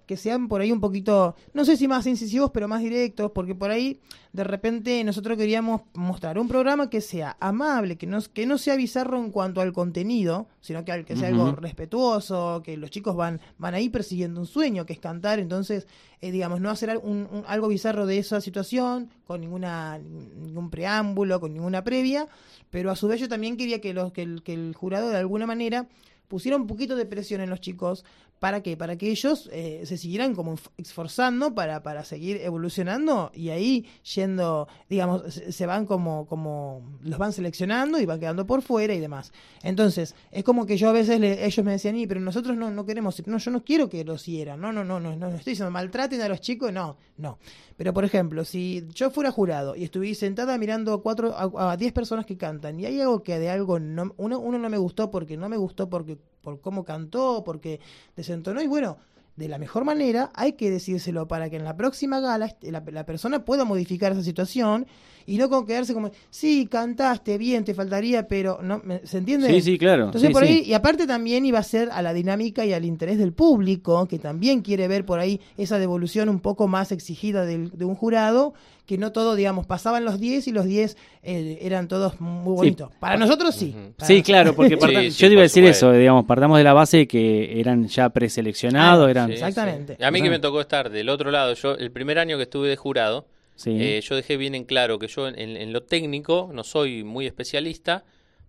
que 0.09 0.17
sean 0.17 0.47
por 0.47 0.59
ahí 0.59 0.71
un 0.71 0.79
poquito, 0.79 1.35
no 1.53 1.65
sé 1.65 1.77
si 1.77 1.87
más 1.87 2.07
incisivos, 2.07 2.49
pero 2.51 2.67
más 2.67 2.81
directos, 2.81 3.29
porque 3.31 3.53
por 3.53 3.69
ahí 3.69 3.99
de 4.33 4.43
repente 4.43 5.03
nosotros 5.03 5.37
queríamos 5.37 5.81
mostrar 5.93 6.39
un 6.39 6.47
programa 6.47 6.89
que 6.89 6.99
sea 6.99 7.37
amable, 7.39 7.95
que 7.95 8.07
no, 8.07 8.17
que 8.33 8.47
no 8.47 8.57
sea 8.57 8.75
bizarro 8.75 9.19
en 9.19 9.29
cuanto 9.29 9.61
al 9.61 9.71
contenido, 9.71 10.47
sino 10.61 10.83
que, 10.83 11.05
que 11.05 11.15
sea 11.15 11.27
algo 11.27 11.51
respetuoso, 11.51 12.63
que 12.65 12.75
los 12.75 12.89
chicos 12.89 13.15
van, 13.15 13.39
van 13.59 13.75
ahí 13.75 13.89
persiguiendo 13.89 14.39
un 14.39 14.47
sueño, 14.47 14.87
que 14.87 14.93
es 14.93 14.99
cantar, 14.99 15.37
entonces, 15.37 15.85
eh, 16.21 16.31
digamos, 16.31 16.59
no 16.59 16.71
hacer 16.71 16.99
un, 17.03 17.43
algo 17.45 17.67
bizarro 17.67 18.07
de 18.07 18.17
esa 18.17 18.41
situación, 18.41 19.11
con 19.27 19.41
ninguna 19.41 19.99
ningún 19.99 20.71
preámbulo, 20.71 21.39
con 21.39 21.53
ninguna 21.53 21.83
previa, 21.83 22.27
pero 22.71 22.89
a 22.89 22.95
su 22.95 23.07
vez 23.07 23.21
yo 23.21 23.29
también 23.29 23.57
quería 23.57 23.79
que, 23.79 23.93
los, 23.93 24.11
que, 24.11 24.23
el, 24.23 24.41
que 24.41 24.55
el 24.55 24.73
jurado 24.73 25.11
de 25.11 25.17
alguna 25.17 25.45
manera 25.45 25.87
pusiera 26.29 26.55
un 26.55 26.67
poquito 26.67 26.95
de 26.95 27.05
presión 27.05 27.41
en 27.41 27.49
los 27.49 27.59
chicos 27.59 28.05
¿Para 28.39 28.63
qué? 28.63 28.77
Para 28.77 28.97
que 28.97 29.11
ellos 29.11 29.49
eh, 29.51 29.81
se 29.85 29.97
siguieran 29.97 30.33
como 30.33 30.55
esforzando 30.77 31.53
para, 31.53 31.83
para 31.83 32.05
seguir 32.05 32.37
evolucionando 32.37 33.31
y 33.33 33.49
ahí 33.49 33.85
yendo, 34.15 34.69
digamos, 34.89 35.23
se, 35.33 35.65
van 35.65 35.85
como, 35.85 36.25
como, 36.25 36.81
los 37.01 37.19
van 37.19 37.33
seleccionando 37.33 37.99
y 37.99 38.05
van 38.05 38.19
quedando 38.19 38.47
por 38.47 38.61
fuera 38.61 38.93
y 38.93 38.99
demás. 39.01 39.33
Entonces, 39.61 40.15
es 40.31 40.45
como 40.45 40.65
que 40.65 40.77
yo 40.77 40.87
a 40.89 40.93
veces 40.93 41.21
ellos 41.21 41.65
me 41.65 41.73
decían, 41.73 41.97
y 41.97 42.07
pero 42.07 42.21
nosotros 42.21 42.55
no, 42.55 42.71
no 42.71 42.85
queremos, 42.85 43.21
no, 43.27 43.37
yo 43.39 43.51
no 43.51 43.63
quiero 43.65 43.89
que 43.89 44.05
los 44.05 44.25
hieran, 44.25 44.61
no, 44.61 44.71
no, 44.71 44.85
no, 44.85 45.01
no, 45.01 45.17
no, 45.17 45.27
estoy 45.27 45.51
diciendo 45.51 45.71
maltraten 45.71 46.21
a 46.21 46.29
los 46.29 46.39
chicos, 46.39 46.71
no, 46.71 46.95
no. 47.17 47.39
Pero 47.75 47.93
por 47.93 48.05
ejemplo, 48.05 48.45
si 48.45 48.85
yo 48.93 49.09
fuera 49.09 49.31
jurado 49.31 49.75
y 49.75 49.83
estuviese 49.83 50.27
sentada 50.27 50.57
mirando 50.57 50.93
a 50.93 51.01
cuatro, 51.01 51.33
a, 51.37 51.75
diez 51.77 51.93
personas 51.93 52.25
que 52.25 52.37
cantan 52.37 52.79
y 52.79 52.85
hay 52.85 52.99
algo 53.01 53.23
que 53.23 53.39
de 53.39 53.49
algo 53.49 53.79
no, 53.79 54.13
uno, 54.17 54.39
uno 54.39 54.59
no 54.59 54.69
me 54.69 54.77
gustó 54.77 55.11
porque 55.11 55.37
no 55.37 55.47
me 55.47 55.57
gustó 55.57 55.89
porque 55.89 56.17
por 56.41 56.61
cómo 56.61 56.83
cantó, 56.83 57.43
porque 57.43 57.79
desentonó. 58.15 58.61
Y 58.61 58.67
bueno, 58.67 58.97
de 59.35 59.47
la 59.47 59.57
mejor 59.57 59.85
manera 59.85 60.31
hay 60.35 60.53
que 60.53 60.69
decírselo 60.69 61.27
para 61.27 61.49
que 61.49 61.55
en 61.55 61.63
la 61.63 61.77
próxima 61.77 62.19
gala 62.19 62.47
este, 62.47 62.71
la, 62.71 62.83
la 62.91 63.05
persona 63.05 63.45
pueda 63.45 63.63
modificar 63.65 64.11
esa 64.11 64.23
situación 64.23 64.85
y 65.29 65.37
no 65.37 65.47
con 65.47 65.65
quedarse 65.65 65.93
como, 65.93 66.09
sí, 66.31 66.67
cantaste 66.69 67.37
bien, 67.37 67.63
te 67.63 67.75
faltaría, 67.75 68.27
pero 68.27 68.59
no 68.63 68.81
¿se 69.03 69.19
entiende? 69.19 69.47
Sí, 69.47 69.61
sí, 69.61 69.77
claro. 69.77 70.05
Entonces 70.05 70.31
por 70.31 70.43
ahí, 70.43 70.63
y 70.65 70.73
aparte 70.73 71.05
también 71.05 71.45
iba 71.45 71.59
a 71.59 71.63
ser 71.63 71.89
a 71.91 72.01
la 72.01 72.13
dinámica 72.13 72.65
y 72.65 72.73
al 72.73 72.83
interés 72.83 73.19
del 73.19 73.31
público, 73.31 74.07
que 74.07 74.17
también 74.17 74.61
quiere 74.61 74.87
ver 74.87 75.05
por 75.05 75.19
ahí 75.19 75.39
esa 75.55 75.77
devolución 75.77 76.29
un 76.29 76.39
poco 76.39 76.67
más 76.67 76.91
exigida 76.91 77.45
del, 77.45 77.69
de 77.77 77.85
un 77.85 77.93
jurado, 77.93 78.55
que 78.87 78.97
no 78.97 79.11
todo, 79.11 79.35
digamos, 79.35 79.67
pasaban 79.67 80.03
los 80.03 80.19
10 80.19 80.47
y 80.47 80.51
los 80.51 80.65
10 80.65 80.97
eh, 81.21 81.59
eran 81.61 81.87
todos 81.87 82.19
muy 82.19 82.55
bonitos. 82.55 82.91
Para 82.99 83.17
nosotros 83.17 83.53
sí. 83.53 83.75
sí, 83.99 84.23
claro, 84.23 84.55
porque 84.55 84.77
yo 85.11 85.27
te 85.27 85.31
iba 85.31 85.41
a 85.41 85.43
decir 85.43 85.63
eso, 85.65 85.91
digamos, 85.91 86.25
partamos 86.25 86.57
de 86.57 86.63
la 86.63 86.73
base 86.73 86.97
de 86.97 87.07
que 87.07 87.59
eran 87.59 87.87
ya 87.87 88.09
preseleccionados, 88.09 89.07
eran... 89.07 89.31
Exactamente. 89.31 90.03
A 90.03 90.09
mí 90.09 90.23
que 90.23 90.31
me 90.31 90.39
tocó 90.39 90.59
estar 90.59 90.89
del 90.89 91.09
otro 91.09 91.29
lado, 91.29 91.53
yo 91.53 91.75
el 91.75 91.91
primer 91.91 92.17
año 92.17 92.37
que 92.37 92.43
estuve 92.43 92.67
de 92.67 92.77
jurado, 92.77 93.27
eh, 93.65 94.01
yo 94.01 94.15
dejé 94.15 94.37
bien 94.37 94.55
en 94.55 94.63
claro 94.63 94.99
que 94.99 95.07
yo 95.07 95.27
en, 95.27 95.73
lo 95.73 95.83
técnico 95.83 96.49
no 96.53 96.63
soy 96.63 97.03
muy 97.03 97.25
especialista, 97.25 98.03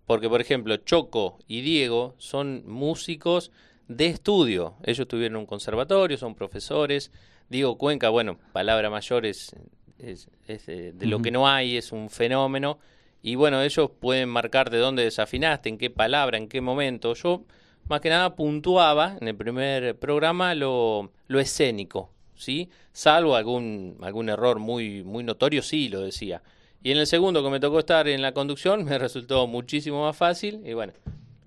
porque 0.05 0.29
por 0.29 0.41
ejemplo 0.41 0.77
Choco 0.77 1.39
y 1.47 1.61
Diego 1.61 2.15
son 2.17 2.63
músicos 2.65 3.51
de 3.87 4.07
estudio. 4.07 4.75
Ellos 4.83 5.07
tuvieron 5.07 5.37
un 5.37 5.45
conservatorio, 5.45 6.17
son 6.17 6.35
profesores. 6.35 7.11
Diego 7.49 7.77
Cuenca, 7.77 8.09
bueno, 8.09 8.37
palabra 8.53 8.89
mayor 8.89 9.25
es, 9.25 9.55
es, 9.99 10.27
eh, 10.47 10.93
de, 10.95 11.05
lo 11.05 11.21
que 11.21 11.31
no 11.31 11.47
hay, 11.47 11.77
es 11.77 11.91
un 11.91 12.09
fenómeno. 12.09 12.79
Y 13.21 13.35
bueno, 13.35 13.61
ellos 13.61 13.91
pueden 13.99 14.29
marcar 14.29 14.69
de 14.69 14.77
dónde 14.77 15.03
desafinaste, 15.03 15.69
en 15.69 15.77
qué 15.77 15.89
palabra, 15.89 16.37
en 16.37 16.47
qué 16.47 16.61
momento. 16.61 17.13
Yo 17.13 17.43
más 17.87 18.01
que 18.01 18.09
nada 18.09 18.35
puntuaba 18.35 19.17
en 19.19 19.27
el 19.27 19.35
primer 19.35 19.97
programa 19.99 20.55
lo, 20.55 21.11
lo 21.27 21.39
escénico, 21.39 22.09
¿sí? 22.41 22.69
Salvo 22.91 23.35
algún, 23.35 23.97
algún 24.01 24.29
error 24.29 24.59
muy, 24.59 25.03
muy 25.03 25.23
notorio, 25.23 25.61
sí, 25.61 25.89
lo 25.89 26.01
decía. 26.01 26.41
Y 26.83 26.91
en 26.91 26.97
el 26.97 27.07
segundo 27.07 27.43
que 27.43 27.49
me 27.49 27.59
tocó 27.59 27.79
estar 27.79 28.07
en 28.07 28.21
la 28.21 28.33
conducción 28.33 28.83
me 28.85 28.97
resultó 28.97 29.47
muchísimo 29.47 30.03
más 30.03 30.17
fácil 30.17 30.61
y 30.65 30.73
bueno, 30.73 30.93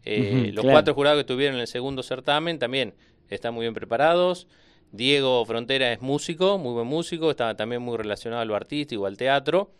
eh, 0.04 0.50
los 0.54 0.64
cuatro 0.64 0.94
jurados 0.94 1.16
que 1.16 1.22
estuvieron 1.22 1.56
en 1.56 1.62
el 1.62 1.66
segundo 1.66 2.02
certamen 2.02 2.58
también 2.58 2.94
están 3.28 3.54
muy 3.54 3.62
bien 3.62 3.74
preparados. 3.74 4.46
Diego 4.92 5.44
Frontera 5.44 5.92
es 5.92 6.00
músico, 6.00 6.56
muy 6.56 6.72
buen 6.72 6.86
músico, 6.86 7.30
está 7.30 7.56
también 7.56 7.82
muy 7.82 7.96
relacionado 7.96 8.42
a 8.42 8.44
lo 8.44 8.54
artístico, 8.54 9.06
al 9.06 9.16
teatro. 9.16 9.72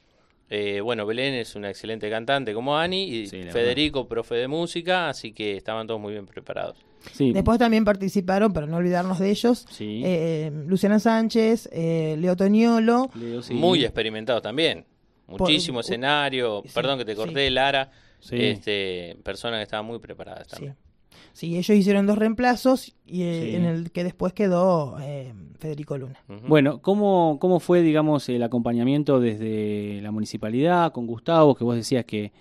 Eh, 0.51 0.81
bueno, 0.81 1.07
Belén 1.07 1.35
es 1.35 1.55
una 1.55 1.71
excelente 1.71 2.11
cantante 2.11 2.53
como 2.53 2.77
Ani 2.77 3.05
y 3.05 3.27
Federico, 3.27 4.09
profe 4.09 4.35
de 4.35 4.49
música, 4.49 5.09
así 5.09 5.33
que 5.33 5.57
estaban 5.57 5.87
todos 5.87 6.01
muy 6.01 6.13
bien 6.13 6.27
preparados. 6.27 6.77
Después 7.19 7.59
también 7.59 7.85
participaron, 7.85 8.53
para 8.53 8.67
no 8.67 8.77
olvidarnos 8.77 9.19
de 9.19 9.31
ellos, 9.31 9.67
eh, 9.81 10.51
Luciana 10.67 10.99
Sánchez, 10.99 11.69
eh, 11.73 12.17
Leo 12.19 12.37
Toñolo. 12.37 13.11
Muy 13.51 13.85
experimentados 13.85 14.43
también. 14.43 14.85
Muchísimo 15.27 15.81
escenario. 15.81 16.63
Perdón 16.75 16.99
que 16.99 17.05
te 17.05 17.15
corté, 17.15 17.51
Lara. 17.51 17.91
Este, 18.31 19.17
personas 19.23 19.59
que 19.59 19.65
estaban 19.65 19.85
muy 19.85 19.99
preparadas 19.99 20.49
también. 20.49 20.77
Sí, 21.35 21.57
ellos 21.57 21.77
hicieron 21.77 22.07
dos 22.07 22.17
reemplazos 22.17 22.95
y 23.05 23.23
eh, 23.23 23.57
en 23.57 23.65
el 23.65 23.91
que 23.91 24.05
después 24.05 24.33
quedó 24.33 24.97
Federico 25.59 25.99
Luna. 25.99 26.19
Bueno, 26.47 26.81
¿cómo, 26.81 27.39
¿cómo 27.41 27.61
fue, 27.61 27.83
digamos, 27.83 28.29
el 28.29 28.43
acompañamiento 28.43 29.21
desde 29.21 30.01
la 30.01 30.11
municipalidad 30.11 30.93
con 30.93 31.07
Gustavo, 31.07 31.55
que 31.55 31.65
vos 31.65 31.75
decías 31.75 32.05
que, 32.05 32.33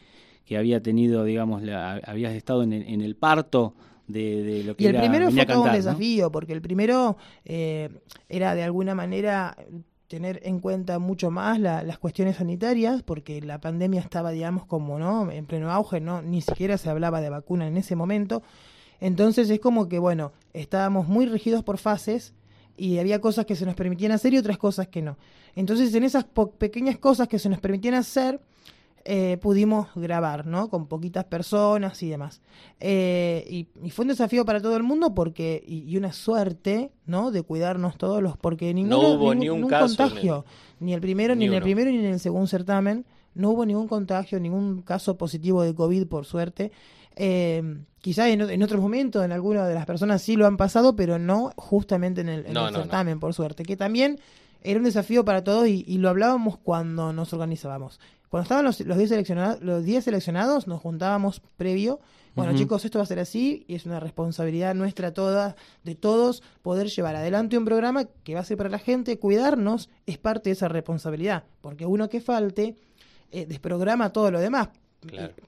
que 0.46 0.58
había 0.58 0.82
tenido, 0.82 1.24
digamos, 1.24 1.64
la, 1.64 1.94
habías 2.06 2.34
estado 2.34 2.64
en 2.64 2.72
en 2.72 3.02
el 3.02 3.16
parto 3.16 3.74
de, 4.08 4.64
lo 4.66 4.76
que 4.76 4.84
y 4.84 4.88
el 4.88 4.98
primero 4.98 5.32
fue 5.32 5.46
todo 5.46 5.64
un 5.64 5.72
desafío, 5.72 6.32
porque 6.32 6.54
el 6.54 6.62
primero 6.62 7.18
eh, 7.46 7.90
era 8.30 8.56
de 8.56 8.64
alguna 8.64 8.96
manera 8.96 9.56
tener 10.08 10.42
en 10.44 10.60
cuenta 10.60 11.00
mucho 11.00 11.32
más 11.32 11.60
las 11.60 11.98
cuestiones 11.98 12.38
sanitarias, 12.38 13.02
porque 13.02 13.42
la 13.42 13.60
pandemia 13.60 14.00
estaba, 14.00 14.30
digamos, 14.32 14.66
como 14.66 15.00
no 15.00 15.32
en 15.32 15.46
pleno 15.46 15.72
auge, 15.72 16.02
no 16.02 16.22
ni 16.22 16.42
siquiera 16.42 16.78
se 16.78 16.90
hablaba 16.90 17.20
de 17.20 17.30
vacuna 17.30 17.68
en 17.68 17.78
ese 17.78 17.96
momento. 17.96 18.44
Entonces 19.00 19.50
es 19.50 19.60
como 19.60 19.90
que, 19.90 20.00
bueno, 20.00 20.32
estábamos 20.54 21.08
muy 21.08 21.26
regidos 21.26 21.64
por 21.64 21.78
fases 21.78 22.34
y 22.78 23.00
había 23.00 23.22
cosas 23.22 23.46
que 23.46 23.56
se 23.56 23.66
nos 23.66 23.76
permitían 23.76 24.12
hacer 24.12 24.34
y 24.34 24.38
otras 24.38 24.58
cosas 24.58 24.88
que 24.88 25.02
no. 25.02 25.18
Entonces 25.56 25.94
en 25.96 26.04
esas 26.04 26.26
pequeñas 26.58 26.98
cosas 26.98 27.28
que 27.28 27.40
se 27.40 27.50
nos 27.50 27.60
permitían 27.60 27.96
hacer, 27.96 28.40
eh, 29.06 29.38
pudimos 29.42 29.90
grabar, 29.96 30.46
¿no? 30.46 30.70
Con 30.70 30.88
poquitas 30.88 31.26
personas 31.26 32.02
y 32.04 32.10
demás. 32.10 32.42
Eh, 32.80 33.68
y, 33.84 33.90
fue 33.90 34.04
un 34.04 34.10
desafío 34.10 34.46
para 34.46 34.62
todo 34.62 34.78
el 34.78 34.84
mundo 34.84 35.14
porque, 35.14 35.62
y, 35.68 35.98
una 35.98 36.14
suerte, 36.14 36.92
¿no? 37.06 37.32
De 37.32 37.44
cuidarnos 37.44 37.98
todos 37.98 38.24
los, 38.24 38.38
porque 38.38 38.74
ninguno, 38.74 39.02
no 39.02 39.10
hubo 39.10 39.36
ni 39.36 39.50
un 39.50 39.70
contagio, 39.70 40.46
ni 40.80 40.94
el 40.94 41.02
primero, 41.02 41.36
ni, 41.36 41.46
en 41.46 41.54
el 41.54 41.62
primero, 41.62 41.92
ni 41.92 41.98
en 41.98 42.06
el 42.06 42.20
segundo 42.20 42.48
certamen, 42.48 43.06
no 43.36 43.50
hubo 43.50 43.66
ningún 43.66 43.90
contagio, 43.90 44.40
ningún 44.40 44.82
caso 44.84 45.18
positivo 45.18 45.64
de 45.64 45.76
COVID, 45.76 46.08
por 46.08 46.26
suerte. 46.26 46.72
Eh, 47.18 47.62
quizás 48.00 48.28
en, 48.28 48.64
otros 48.64 48.82
momentos, 48.82 49.26
en 49.26 49.34
algunas 49.34 49.68
de 49.68 49.74
las 49.74 49.86
personas 49.86 50.22
sí 50.22 50.38
lo 50.38 50.48
han 50.48 50.56
pasado, 50.56 50.96
pero 50.96 51.20
no 51.20 51.52
justamente 51.58 52.22
en 52.22 52.30
el, 52.30 52.46
certamen, 52.46 53.20
por 53.20 53.34
suerte, 53.34 53.64
que 53.64 53.76
también 53.76 54.20
era 54.62 54.80
un 54.80 54.86
desafío 54.86 55.26
para 55.26 55.44
todos 55.44 55.68
y, 55.68 55.84
y, 55.86 55.98
lo 55.98 56.08
hablábamos 56.08 56.58
cuando 56.58 57.12
nos 57.12 57.34
organizábamos 57.34 58.00
cuando 58.34 58.46
estaban 58.46 58.66
los 58.66 58.80
10 58.80 59.10
seleccionados, 59.10 59.62
los 59.62 59.84
10 59.84 60.06
seleccionados, 60.06 60.66
nos 60.66 60.82
juntábamos 60.82 61.40
previo. 61.56 62.00
Bueno, 62.34 62.58
chicos, 62.58 62.84
esto 62.84 62.98
va 62.98 63.04
a 63.04 63.06
ser 63.06 63.20
así 63.20 63.64
y 63.68 63.76
es 63.76 63.86
una 63.86 64.00
responsabilidad 64.00 64.74
nuestra 64.74 65.14
toda, 65.14 65.56
de 65.84 65.94
todos, 65.94 66.42
poder 66.64 66.88
llevar 66.88 67.16
adelante 67.16 67.60
un 67.60 67.66
programa 67.66 68.06
que 68.06 68.34
va 68.34 68.40
a 68.40 68.44
ser 68.44 68.58
para 68.58 68.72
la 68.72 68.80
gente. 68.80 69.20
Cuidarnos 69.20 69.92
es 70.08 70.18
parte 70.18 70.50
de 70.50 70.54
esa 70.54 70.68
responsabilidad, 70.68 71.44
porque 71.62 71.86
uno 71.86 72.10
que 72.10 72.22
falte 72.22 72.76
eh, 73.32 73.46
desprograma 73.46 74.12
todo 74.12 74.32
lo 74.32 74.40
demás 74.40 74.70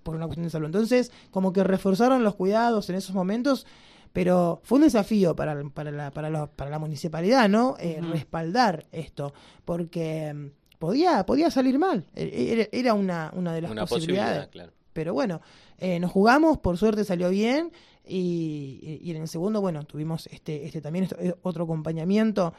por 0.04 0.16
una 0.16 0.28
cuestión 0.28 0.44
de 0.44 0.52
salud. 0.52 0.68
Entonces, 0.68 1.12
como 1.32 1.54
que 1.54 1.64
reforzaron 1.64 2.24
los 2.24 2.36
cuidados 2.36 2.88
en 2.92 2.98
esos 2.98 3.16
momentos 3.16 3.66
pero 4.14 4.62
fue 4.64 4.78
un 4.78 4.84
desafío 4.84 5.36
para, 5.36 5.62
para, 5.74 5.92
la, 5.92 6.10
para, 6.10 6.48
para 6.48 6.70
la 6.70 6.80
municipalidad, 6.80 7.50
¿no? 7.50 7.76
Eh, 7.80 8.00
respaldar 8.02 8.86
esto, 8.94 9.34
porque 9.66 10.34
mm, 10.34 10.65
podía, 10.78 11.26
podía 11.26 11.50
salir 11.52 11.80
mal, 11.80 12.06
e, 12.16 12.70
e, 12.72 12.80
era, 12.80 12.94
una, 12.94 13.32
una 13.36 13.54
de 13.54 13.62
las 13.62 13.90
posibilidades. 13.90 14.50
Pero 14.94 15.14
bueno, 15.14 15.42
eh, 15.78 16.00
nos 16.00 16.12
jugamos, 16.12 16.58
por 16.60 16.78
suerte 16.78 17.04
salió 17.04 17.30
bien. 17.30 17.72
Y, 18.08 19.00
y, 19.02 19.10
en 19.10 19.24
el 19.24 19.28
segundo, 19.28 19.62
bueno, 19.62 19.84
tuvimos 19.84 20.28
este, 20.28 20.68
este 20.68 20.80
también 20.80 21.08
eh, 21.18 21.34
otro 21.42 21.64
acompañamiento, 21.64 22.54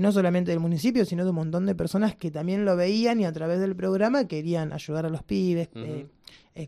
no 0.00 0.10
solamente 0.10 0.52
del 0.52 0.60
municipio, 0.60 1.04
sino 1.04 1.22
de 1.22 1.30
un 1.30 1.36
montón 1.36 1.66
de 1.66 1.74
personas 1.74 2.16
que 2.16 2.30
también 2.30 2.64
lo 2.64 2.76
veían 2.76 3.20
y 3.20 3.26
a 3.26 3.32
través 3.32 3.60
del 3.60 3.76
programa 3.76 4.26
querían 4.26 4.72
ayudar 4.72 5.04
a 5.04 5.10
los 5.10 5.22
pibes, 5.22 5.68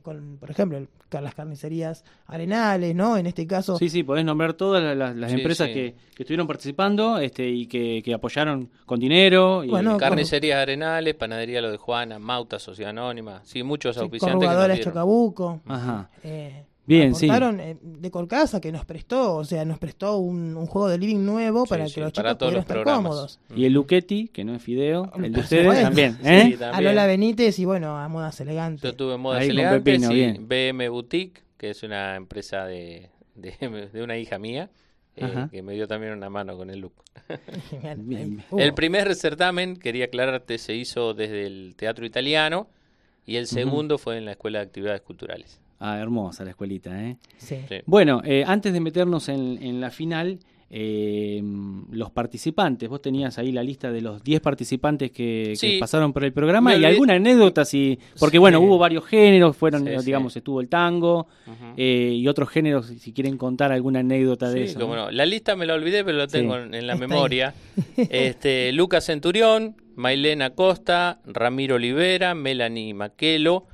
con, 0.03 0.37
por 0.39 0.51
ejemplo, 0.51 0.87
las 1.11 1.35
carnicerías 1.35 2.05
arenales, 2.27 2.95
¿no? 2.95 3.17
En 3.17 3.27
este 3.27 3.47
caso. 3.47 3.79
Sí, 3.79 3.89
sí, 3.89 4.03
podés 4.03 4.25
nombrar 4.25 4.53
todas 4.53 4.97
las, 4.97 5.33
empresas 5.33 5.69
Que, 5.69 5.95
estuvieron 6.19 6.47
participando 6.47 7.19
este, 7.19 7.49
y 7.49 7.67
que, 7.67 8.15
apoyaron 8.15 8.71
con 8.85 9.01
dinero. 9.01 9.65
Y... 9.65 9.69
Bueno, 9.69 9.97
carnicerías 9.97 10.61
arenales, 10.61 11.15
panadería 11.15 11.63
Lo 11.63 11.71
de 11.71 11.79
Juana, 11.79 12.19
Mauta, 12.19 12.59
Sociedad 12.59 12.91
Anónima, 12.91 13.41
sí, 13.45 13.63
muchos 13.63 13.97
auspiciantes. 13.97 14.49
Chacabuco. 14.81 15.61
Ajá. 15.67 16.11
Eh, 16.23 16.65
Bien, 16.89 17.15
sí. 17.15 17.29
Eh, 17.31 17.77
de 17.83 18.11
Corcasa 18.11 18.63
que 18.63 18.73
nos 18.73 18.87
prestó, 18.87 19.37
o 19.37 19.45
sea, 19.45 19.63
nos 19.67 19.79
prestó 19.79 20.17
un, 20.17 20.55
juego 20.67 20.89
de 20.89 20.97
living 20.97 21.23
nuevo 21.23 21.67
para 21.67 21.85
que 21.85 22.01
los 22.01 22.15
chicos 22.15 22.35
pudieran 22.37 22.61
estar 22.61 22.83
cómodos. 22.83 23.39
Y 23.55 23.67
el 23.67 23.75
Luchetti, 23.75 24.29
que 24.29 24.43
no 24.43 24.55
es 24.55 24.63
Fideo, 24.63 25.13
el 25.23 25.33
de 25.33 25.41
ustedes 25.41 25.83
también, 25.83 26.19
¿eh? 26.25 26.57
A 26.73 26.81
Lola 26.81 27.07
Benítez 27.07 27.59
y 27.59 27.67
bueno, 27.67 27.99
a 27.99 28.09
Modas 28.09 28.41
Elegantes. 28.41 28.83
Yo 28.83 28.97
tuve 28.97 29.19
Modas 29.19 29.45
Elegantes 29.45 30.11
y 30.11 30.39
BM 30.39 30.89
Boutique, 30.89 31.43
que 31.59 31.71
es 31.71 31.83
una 31.83 32.17
empresa 32.17 32.65
de, 32.65 33.11
de, 33.35 34.03
una 34.03 34.17
hija 34.17 34.39
mía. 34.39 34.71
Eh, 35.21 35.49
que 35.51 35.63
me 35.63 35.73
dio 35.75 35.89
también 35.89 36.13
una 36.13 36.31
mano 36.31 36.57
con 36.57 36.71
el 36.71 36.79
look. 36.79 36.95
el 38.57 38.75
primer 38.75 39.15
certamen, 39.17 39.77
quería 39.77 40.05
aclararte, 40.05 40.59
se 40.59 40.75
hizo 40.75 41.13
desde 41.13 41.45
el 41.45 41.75
Teatro 41.77 42.07
Italiano 42.07 42.71
y 43.27 43.35
el 43.35 43.49
segundo 43.49 43.99
fue 43.99 44.17
en 44.17 44.27
la 44.27 44.31
Escuela 44.31 44.61
de 44.61 44.67
Actividades 44.67 45.01
Culturales. 45.01 45.61
Ah, 45.81 45.99
hermosa 45.99 46.45
la 46.45 46.51
escuelita, 46.51 47.05
¿eh? 47.05 47.17
Sí. 47.37 47.57
Bueno, 47.87 48.21
eh, 48.25 48.45
antes 48.47 48.73
de 48.73 48.81
meternos 48.81 49.29
en, 49.29 49.81
la 49.81 49.91
final, 49.91 50.41
eh, 50.71 51.41
los 51.93 52.11
participantes, 52.11 52.89
vos 52.89 53.01
tenías 53.01 53.39
ahí 53.39 53.53
la 53.53 53.63
lista 53.63 53.93
de 53.93 54.01
los 54.01 54.25
10 54.25 54.41
participantes 54.41 55.13
que, 55.13 55.55
pasaron 55.79 56.13
por 56.13 56.25
el 56.25 56.33
programa 56.33 56.75
y 56.75 56.85
alguna 56.85 57.15
anécdota, 57.15 57.65
sí, 57.65 57.97
porque 58.19 58.39
bueno, 58.39 58.59
hubo 58.59 58.77
varios 58.77 59.07
géneros, 59.07 59.57
fueron, 59.57 59.85
digamos, 60.05 60.37
estuvo 60.37 60.61
el 60.61 60.69
tango 60.69 61.29
eh, 61.77 62.13
y 62.13 62.27
otros 62.27 62.49
géneros, 62.49 62.87
si 62.87 63.13
quieren 63.13 63.39
contar 63.39 63.71
alguna 63.71 64.01
anécdota 64.01 64.51
de 64.51 64.65
eso. 64.65 64.85
Bueno, 64.85 65.13
la 65.13 65.27
lista 65.27 65.55
me 65.55 65.65
la 65.65 65.75
olvidé, 65.75 66.05
pero 66.05 66.19
la 66.19 66.27
tengo 66.27 66.57
en, 66.57 66.87
la 66.89 66.97
memoria. 66.97 67.55
este, 67.97 68.73
Lucas 68.73 69.07
Centurión, 69.07 69.77
Mailena 69.95 70.51
Costa, 70.51 71.21
Ramiro 71.25 71.77
Olivera, 71.77 72.35
Melanie 72.35 72.95
Maquelo, 72.95 73.69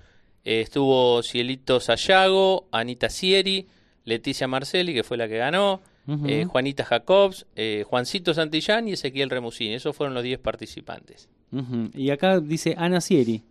eh, 0.44 0.60
estuvo 0.60 1.22
Cielito 1.22 1.80
Sayago, 1.80 2.66
Anita 2.70 3.08
Sieri, 3.08 3.66
Leticia 4.04 4.46
Marcelli, 4.46 4.92
que 4.92 5.02
fue 5.02 5.16
la 5.16 5.26
que 5.26 5.38
ganó, 5.38 5.80
eh, 6.26 6.44
Juanita 6.46 6.84
Jacobs, 6.84 7.46
eh, 7.56 7.84
Juancito 7.86 8.34
Santillán 8.34 8.88
y 8.88 8.92
Ezequiel 8.92 9.30
Remusín. 9.30 9.72
Esos 9.72 9.96
fueron 9.96 10.14
los 10.14 10.22
10 10.22 10.38
participantes. 10.40 11.28
Y 11.94 12.10
acá 12.10 12.40
dice 12.40 12.74
Ana 12.76 13.00
Sieri. 13.00 13.42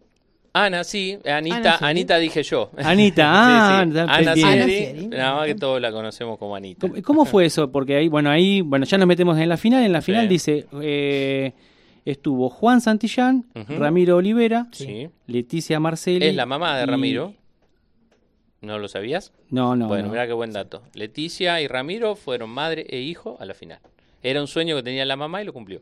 Ana, 0.55 0.83
sí, 0.83 1.17
Anita, 1.25 1.79
Anita 1.81 2.19
dije 2.19 2.43
yo. 2.43 2.69
Anita, 2.77 3.23
ah, 3.25 3.79
Ana 3.79 4.35
Sieri, 4.35 5.07
nada 5.07 5.37
más 5.37 5.47
que 5.47 5.55
todos 5.55 5.81
la 5.81 5.91
conocemos 5.91 6.37
como 6.37 6.55
Anita. 6.55 6.87
¿Cómo, 7.01 7.25
fue 7.25 7.45
eso? 7.45 7.71
Porque 7.71 7.95
ahí, 7.95 8.07
bueno, 8.07 8.29
ahí, 8.29 8.61
bueno, 8.61 8.85
ya 8.85 8.99
nos 8.99 9.07
metemos 9.07 9.39
en 9.39 9.49
la 9.49 9.57
final. 9.57 9.83
En 9.83 9.91
la 9.91 10.03
final 10.03 10.27
dice, 10.27 10.67
estuvo 12.05 12.49
Juan 12.49 12.81
Santillán, 12.81 13.45
Ramiro 13.53 14.17
Olivera, 14.17 14.67
Leticia 15.27 15.79
Marcelli. 15.79 16.27
Es 16.27 16.35
la 16.35 16.45
mamá 16.45 16.77
de 16.77 16.85
Ramiro. 16.85 17.33
¿No 18.61 18.79
lo 18.79 18.87
sabías? 18.87 19.33
No, 19.49 19.75
no. 19.75 19.87
Bueno, 19.87 20.09
mira 20.09 20.25
qué 20.25 20.33
buen 20.33 20.53
dato. 20.53 20.83
Leticia 20.93 21.59
y 21.61 21.67
Ramiro 21.67 22.15
fueron 22.15 22.49
madre 22.49 22.85
e 22.89 23.01
hijo 23.01 23.37
a 23.39 23.45
la 23.45 23.53
final. 23.53 23.79
Era 24.21 24.39
un 24.39 24.47
sueño 24.47 24.75
que 24.77 24.83
tenía 24.83 25.05
la 25.05 25.17
mamá 25.17 25.41
y 25.41 25.45
lo 25.45 25.51
cumplió. 25.51 25.81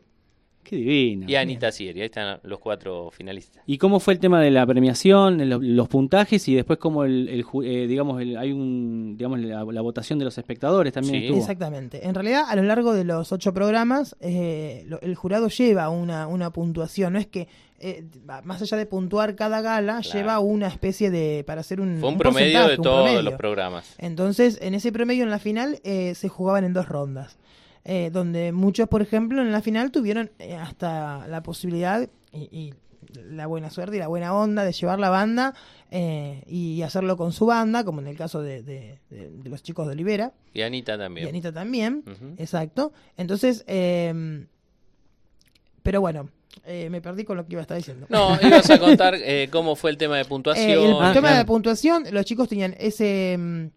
Qué 0.62 0.76
divino. 0.76 1.26
Y 1.28 1.34
Anita 1.34 1.72
Sieri, 1.72 2.00
ahí 2.00 2.06
están 2.06 2.38
los 2.44 2.58
cuatro 2.60 3.10
finalistas. 3.10 3.62
¿Y 3.66 3.78
cómo 3.78 3.98
fue 3.98 4.14
el 4.14 4.20
tema 4.20 4.40
de 4.40 4.50
la 4.50 4.64
premiación, 4.64 5.48
los, 5.76 5.88
puntajes 5.88 6.46
y 6.48 6.54
después 6.54 6.78
cómo 6.78 7.04
el, 7.04 7.44
eh, 7.64 7.86
digamos, 7.88 8.18
hay 8.18 8.52
un, 8.52 9.16
digamos, 9.16 9.40
la, 9.40 9.80
votación 9.82 10.18
de 10.18 10.24
los 10.24 10.38
espectadores 10.38 10.92
también 10.92 11.16
estuvo? 11.16 11.38
Exactamente. 11.38 12.06
En 12.06 12.14
realidad, 12.14 12.44
a 12.48 12.54
lo 12.54 12.62
largo 12.62 12.94
de 12.94 13.04
los 13.04 13.32
ocho 13.32 13.52
programas, 13.52 14.16
eh, 14.20 14.86
el 15.02 15.14
jurado 15.16 15.48
lleva 15.48 15.88
una, 15.90 16.28
una 16.28 16.50
puntuación. 16.50 17.14
No 17.14 17.18
es 17.18 17.26
que 17.26 17.48
eh, 17.80 18.04
más 18.44 18.62
allá 18.62 18.76
de 18.76 18.86
puntuar 18.86 19.34
cada 19.34 19.60
gala, 19.60 20.00
lleva 20.00 20.38
una 20.38 20.68
especie 20.68 21.10
de. 21.10 21.42
para 21.44 21.62
hacer 21.62 21.80
un. 21.80 21.98
Fue 21.98 22.08
un, 22.08 22.18
promedio 22.18 22.68
de 22.68 22.76
todos 22.76 23.24
los 23.24 23.34
programas. 23.34 23.96
Entonces, 23.98 24.58
en 24.62 24.74
ese 24.74 24.92
promedio, 24.92 25.24
en 25.24 25.30
la 25.30 25.40
final, 25.40 25.80
se 25.82 26.28
jugaban 26.28 26.64
en 26.64 26.72
dos 26.72 26.88
rondas. 26.88 27.36
Eh, 27.84 28.10
donde 28.12 28.52
muchos, 28.52 28.88
por 28.88 29.02
ejemplo, 29.02 29.42
en 29.42 29.50
la 29.50 29.60
final 29.60 29.90
tuvieron 29.90 30.30
eh, 30.38 30.54
hasta 30.54 31.26
la 31.26 31.42
posibilidad 31.42 32.08
y, 32.32 32.74
la 33.14 33.46
buena 33.46 33.68
suerte 33.68 33.96
y 33.96 33.98
la 33.98 34.06
buena 34.06 34.34
onda 34.34 34.64
de 34.64 34.72
llevar 34.72 34.98
la 34.98 35.10
banda 35.10 35.52
eh, 35.90 36.42
y 36.46 36.80
hacerlo 36.80 37.18
con 37.18 37.32
su 37.32 37.44
banda, 37.44 37.84
como 37.84 38.00
en 38.00 38.06
el 38.06 38.16
caso 38.16 38.40
de, 38.40 39.00
los 39.44 39.62
chicos 39.62 39.86
de 39.86 39.92
Olivera. 39.92 40.32
Y 40.54 40.62
Anita 40.62 40.96
también. 40.96 41.26
Y 41.26 41.28
Anita 41.28 41.52
también, 41.52 42.04
exacto. 42.38 42.92
Entonces, 43.18 43.64
em, 43.66 44.46
pero 45.82 46.00
bueno, 46.00 46.30
me 46.64 47.02
perdí 47.02 47.24
con 47.24 47.36
lo 47.36 47.44
que 47.44 47.52
iba 47.52 47.60
a 47.60 47.62
estar 47.62 47.76
diciendo. 47.76 48.06
No, 48.08 48.38
ibas 48.40 48.70
a 48.70 48.78
contar 48.78 49.16
cómo 49.50 49.76
fue 49.76 49.90
el 49.90 49.98
tema 49.98 50.16
de 50.16 50.24
puntuación. 50.24 51.04
el 51.04 51.12
tema 51.12 51.36
de 51.36 51.44
puntuación, 51.44 52.04
los 52.12 52.24
chicos 52.24 52.48
tenían 52.48 52.74
ese 52.78 53.34
em, 53.34 53.70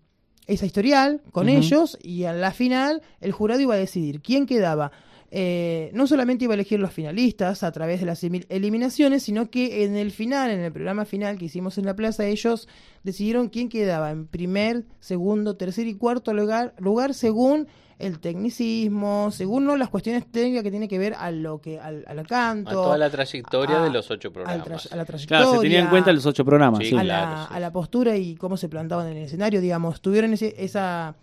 esa 0.48 0.66
historial 0.66 1.22
con 1.32 1.50
ellos 1.50 1.98
y 2.02 2.26
a 2.26 2.34
la 2.34 2.52
final 2.52 3.02
el 3.22 3.32
jurado 3.32 3.62
iba 3.62 3.76
a 3.76 3.78
decidir 3.78 4.22
quién 4.22 4.46
quedaba. 4.46 4.92
Eh, 5.32 5.90
no 5.94 6.08
solamente 6.08 6.46
iba 6.46 6.54
a 6.54 6.56
elegir 6.56 6.80
los 6.80 6.94
finalistas 6.94 7.64
a 7.64 7.72
través 7.72 8.00
de 8.00 8.06
las 8.06 8.24
eliminaciones, 8.24 9.24
sino 9.24 9.50
que 9.50 9.84
en 9.84 9.96
el 9.98 10.12
final, 10.12 10.52
en 10.52 10.62
el 10.62 10.72
programa 10.72 11.04
final 11.04 11.38
que 11.38 11.46
hicimos 11.46 11.78
en 11.78 11.86
la 11.86 11.96
plaza, 11.96 12.26
ellos 12.26 12.70
decidieron 13.04 13.50
quién 13.50 13.68
quedaba 13.68 14.12
en 14.12 14.28
primer, 14.28 14.86
segundo, 15.00 15.58
tercer 15.58 15.88
y 15.88 15.96
cuarto 15.96 16.34
lugar, 16.34 16.74
lugar 16.78 17.14
según 17.14 17.68
el 17.98 18.20
tecnicismo, 18.20 19.32
según 19.32 19.66
¿no? 19.66 19.78
las 19.78 19.90
cuestiones 19.90 20.30
técnicas 20.30 20.64
que 20.64 20.72
tiene 20.72 20.88
que 20.88 21.00
ver 21.00 21.14
a 21.14 21.32
lo 21.32 21.60
que 21.60 21.80
al, 21.80 22.04
al 22.08 22.28
canto. 22.28 22.70
A 22.70 22.74
toda 22.74 22.98
la 22.98 23.10
trayectoria 23.10 23.80
de 23.82 23.90
los 23.90 24.10
ocho 24.12 24.32
programas. 24.32 24.92
a 24.92 24.96
la 24.96 25.06
trayectoria. 25.06 25.44
Claro, 25.44 25.56
se 25.56 25.62
tenía 25.62 25.80
en 25.80 25.88
cuenta 25.88 26.12
los 26.12 26.26
ocho 26.26 26.44
programas. 26.44 26.82
a, 26.92 27.04
la, 27.04 27.46
a, 27.46 27.60
la, 27.60 27.72
postura 27.72 28.18
y 28.18 28.36
cómo 28.36 28.58
se 28.58 28.68
plantaban 28.70 29.08
en 29.08 29.18
el 29.18 29.24
escenario, 29.24 29.62
digamos, 29.62 30.02
tuvieron 30.02 30.34
ese, 30.34 30.56
esa 30.58 31.16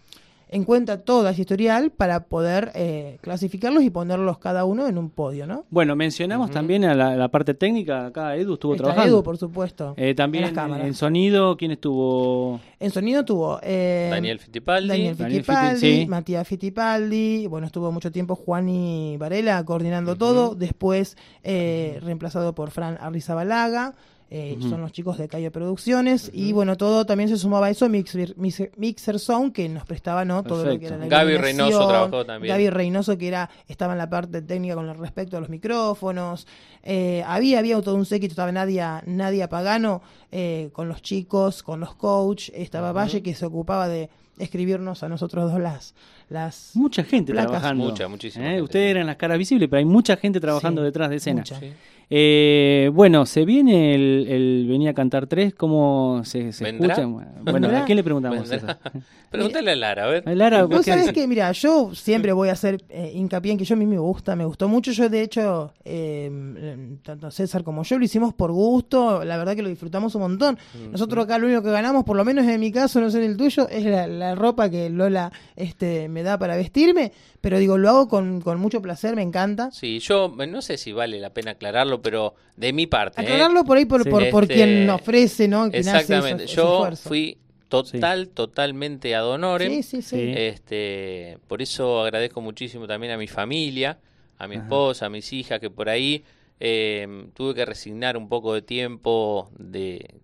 en 0.52 0.64
cuenta 0.64 1.00
toda 1.00 1.30
esa 1.30 1.40
historial 1.40 1.90
para 1.90 2.26
poder 2.26 2.72
eh, 2.74 3.16
clasificarlos 3.22 3.82
y 3.82 3.90
ponerlos 3.90 4.36
cada 4.36 4.66
uno 4.66 4.86
en 4.86 4.98
un 4.98 5.08
podio, 5.08 5.46
¿no? 5.46 5.64
Bueno, 5.70 5.96
mencionamos 5.96 6.50
también 6.50 6.84
a 6.84 6.94
la, 6.94 7.28
parte 7.30 7.54
técnica, 7.54 8.06
acá 8.06 8.36
Edu 8.36 8.54
estuvo 8.54 8.76
trabajando. 8.76 9.08
Edu, 9.08 9.22
por 9.22 9.38
supuesto. 9.38 9.94
Eh, 9.96 10.14
también 10.14 10.52
en, 10.54 10.94
sonido, 10.94 11.56
¿quién 11.56 11.70
estuvo? 11.70 12.60
En 12.78 12.90
sonido 12.90 13.24
tuvo 13.24 13.60
eh, 13.62 14.08
Daniel 14.10 14.38
Fittipaldi, 14.38 14.88
Daniel 14.88 15.16
Fittipaldi, 15.16 16.06
Matías 16.06 16.46
Fittipaldi, 16.46 17.46
bueno, 17.46 17.66
estuvo 17.66 17.90
mucho 17.90 18.12
tiempo 18.12 18.34
Juan 18.36 18.68
y 18.68 19.16
Varela 19.16 19.64
coordinando 19.64 20.16
todo, 20.16 20.54
después 20.54 21.16
reemplazado 21.42 22.54
por 22.54 22.70
Fran 22.70 22.98
Arrizabalaga. 23.00 23.94
Eh, 24.34 24.56
son 24.62 24.80
los 24.80 24.92
chicos 24.92 25.18
de 25.18 25.28
Calle 25.28 25.50
Producciones, 25.50 26.30
y 26.32 26.52
bueno, 26.52 26.78
todo 26.78 27.04
también 27.04 27.28
se 27.28 27.36
sumaba 27.36 27.66
a 27.66 27.70
eso 27.70 27.86
Mixer, 27.90 28.34
Mixer, 28.38 29.20
Zone, 29.20 29.52
que 29.52 29.68
nos 29.68 29.84
prestaba 29.84 30.24
no 30.24 30.42
todo 30.42 30.64
lo 30.64 30.78
que 30.78 30.86
era 30.86 30.96
la 30.96 31.06
Gaby 31.06 31.36
Reynoso 31.36 31.86
trabajó 31.86 32.24
también. 32.24 32.50
Gaby 32.50 32.70
Reynoso, 32.70 33.18
que 33.18 33.28
era, 33.28 33.50
estaba 33.68 33.92
en 33.92 33.98
la 33.98 34.08
parte 34.08 34.40
técnica 34.40 34.74
con 34.74 34.88
respecto 34.96 35.36
a 35.36 35.40
los 35.40 35.50
micrófonos. 35.50 36.46
Eh, 36.82 37.22
había, 37.26 37.58
había 37.58 37.78
todo 37.82 37.94
un 37.94 38.06
séquito, 38.06 38.32
estaba 38.32 38.50
Nadia, 38.52 39.02
Nadia 39.04 39.50
Pagano 39.50 40.00
eh, 40.32 40.70
con 40.72 40.88
los 40.88 41.02
chicos, 41.02 41.62
con 41.62 41.78
los 41.78 41.94
coach, 41.94 42.48
estaba 42.54 42.92
Valle 42.92 43.22
que 43.22 43.34
se 43.34 43.44
ocupaba 43.44 43.86
de 43.86 44.08
escribirnos 44.38 45.02
a 45.02 45.08
nosotros 45.10 45.52
dos 45.52 45.60
las, 45.60 45.94
las 46.30 46.70
mucha 46.74 47.04
gente 47.04 47.34
trabajando. 47.34 47.84
Mucha, 47.84 48.08
muchísima. 48.08 48.54
¿Eh? 48.54 48.62
Ustedes 48.62 48.92
eran 48.92 49.06
las 49.06 49.16
caras 49.16 49.36
visibles, 49.36 49.68
pero 49.68 49.78
hay 49.78 49.84
mucha 49.84 50.16
gente 50.16 50.40
trabajando 50.40 50.82
detrás 50.82 51.10
de 51.10 51.16
escena. 51.16 51.44
Eh, 52.14 52.90
bueno, 52.92 53.24
se 53.24 53.46
viene 53.46 53.94
el, 53.94 54.66
Venía 54.68 54.90
a 54.90 54.92
Cantar 54.94 55.26
3, 55.26 55.54
¿cómo 55.54 56.20
se, 56.26 56.48
escucha? 56.48 57.06
Bueno, 57.06 57.68
¿a 57.74 57.86
quién 57.86 57.96
le 57.96 58.04
preguntamos 58.04 58.50
eso? 58.50 58.66
Pregúntale 59.30 59.70
a 59.70 59.76
Lara, 59.76 60.04
a 60.04 60.06
ver. 60.08 60.28
A 60.28 60.34
Lara, 60.34 60.64
Vos 60.64 60.84
sabés 60.84 61.10
que, 61.14 61.26
mira, 61.26 61.50
yo 61.52 61.94
siempre 61.94 62.34
voy 62.34 62.50
a 62.50 62.52
hacer 62.52 62.84
eh, 62.90 63.12
hincapié 63.14 63.52
en 63.52 63.58
que 63.58 63.64
yo 63.64 63.76
a 63.76 63.78
mí 63.78 63.86
me 63.86 63.96
gusta, 63.96 64.36
me 64.36 64.44
gustó 64.44 64.68
mucho. 64.68 64.92
Yo, 64.92 65.08
de 65.08 65.22
hecho, 65.22 65.72
eh, 65.86 66.98
tanto 67.02 67.30
César 67.30 67.64
como 67.64 67.82
yo 67.82 67.98
lo 67.98 68.04
hicimos 68.04 68.34
por 68.34 68.52
gusto, 68.52 69.24
la 69.24 69.38
verdad 69.38 69.56
que 69.56 69.62
lo 69.62 69.70
disfrutamos 69.70 70.14
un 70.14 70.21
montón. 70.22 70.58
Nosotros 70.90 71.24
acá 71.24 71.38
lo 71.38 71.46
único 71.46 71.62
que 71.62 71.70
ganamos, 71.70 72.04
por 72.04 72.16
lo 72.16 72.24
menos 72.24 72.46
en 72.46 72.60
mi 72.60 72.72
caso, 72.72 73.00
no 73.00 73.10
sé 73.10 73.18
en 73.18 73.30
el 73.30 73.36
tuyo, 73.36 73.68
es 73.68 73.84
la, 73.84 74.34
ropa 74.34 74.70
que 74.70 74.88
Lola 74.90 75.32
este, 75.56 76.08
me 76.08 76.22
da 76.22 76.38
para 76.38 76.56
vestirme, 76.56 77.12
pero 77.40 77.58
digo, 77.58 77.78
lo 77.78 77.88
hago 77.88 78.08
con, 78.08 78.40
con 78.40 78.58
mucho 78.58 78.80
placer, 78.80 79.14
me 79.14 79.22
encanta. 79.22 79.70
Sí, 79.70 79.98
yo 79.98 80.34
no 80.48 80.62
sé 80.62 80.78
si 80.78 80.92
vale 80.92 81.20
la 81.20 81.30
pena 81.30 81.52
aclararlo, 81.52 82.00
pero 82.00 82.34
de 82.56 82.72
mi 82.72 82.86
parte. 82.86 83.20
¿eh? 83.20 83.24
Aclararlo 83.24 83.64
por 83.64 83.76
ahí 83.76 83.84
por, 83.84 84.08
por, 84.08 84.22
este, 84.22 84.54
quien 84.54 84.90
ofrece, 84.90 85.48
¿no? 85.48 85.66
exactamente. 85.66 86.46
Yo 86.46 86.90
fui 86.96 87.38
total, 87.68 88.28
totalmente 88.28 89.14
ad 89.14 89.26
honorem. 89.26 89.82
Sí, 89.82 90.02
sí, 90.02 90.34
este, 90.36 91.38
por 91.48 91.62
eso 91.62 92.02
agradezco 92.02 92.40
muchísimo 92.40 92.86
también 92.86 93.14
a 93.14 93.16
mi 93.16 93.28
familia, 93.28 93.98
a 94.38 94.46
mi 94.46 94.56
esposa, 94.56 95.06
a 95.06 95.08
mis 95.08 95.32
hijas, 95.32 95.58
que 95.58 95.70
por 95.70 95.88
ahí 95.88 96.22
eh, 96.64 97.26
tuve 97.34 97.56
que 97.56 97.64
resignar 97.64 98.16
un 98.16 98.28
poco 98.28 98.54
de 98.54 98.62
tiempo 98.62 99.50
de 99.58 100.14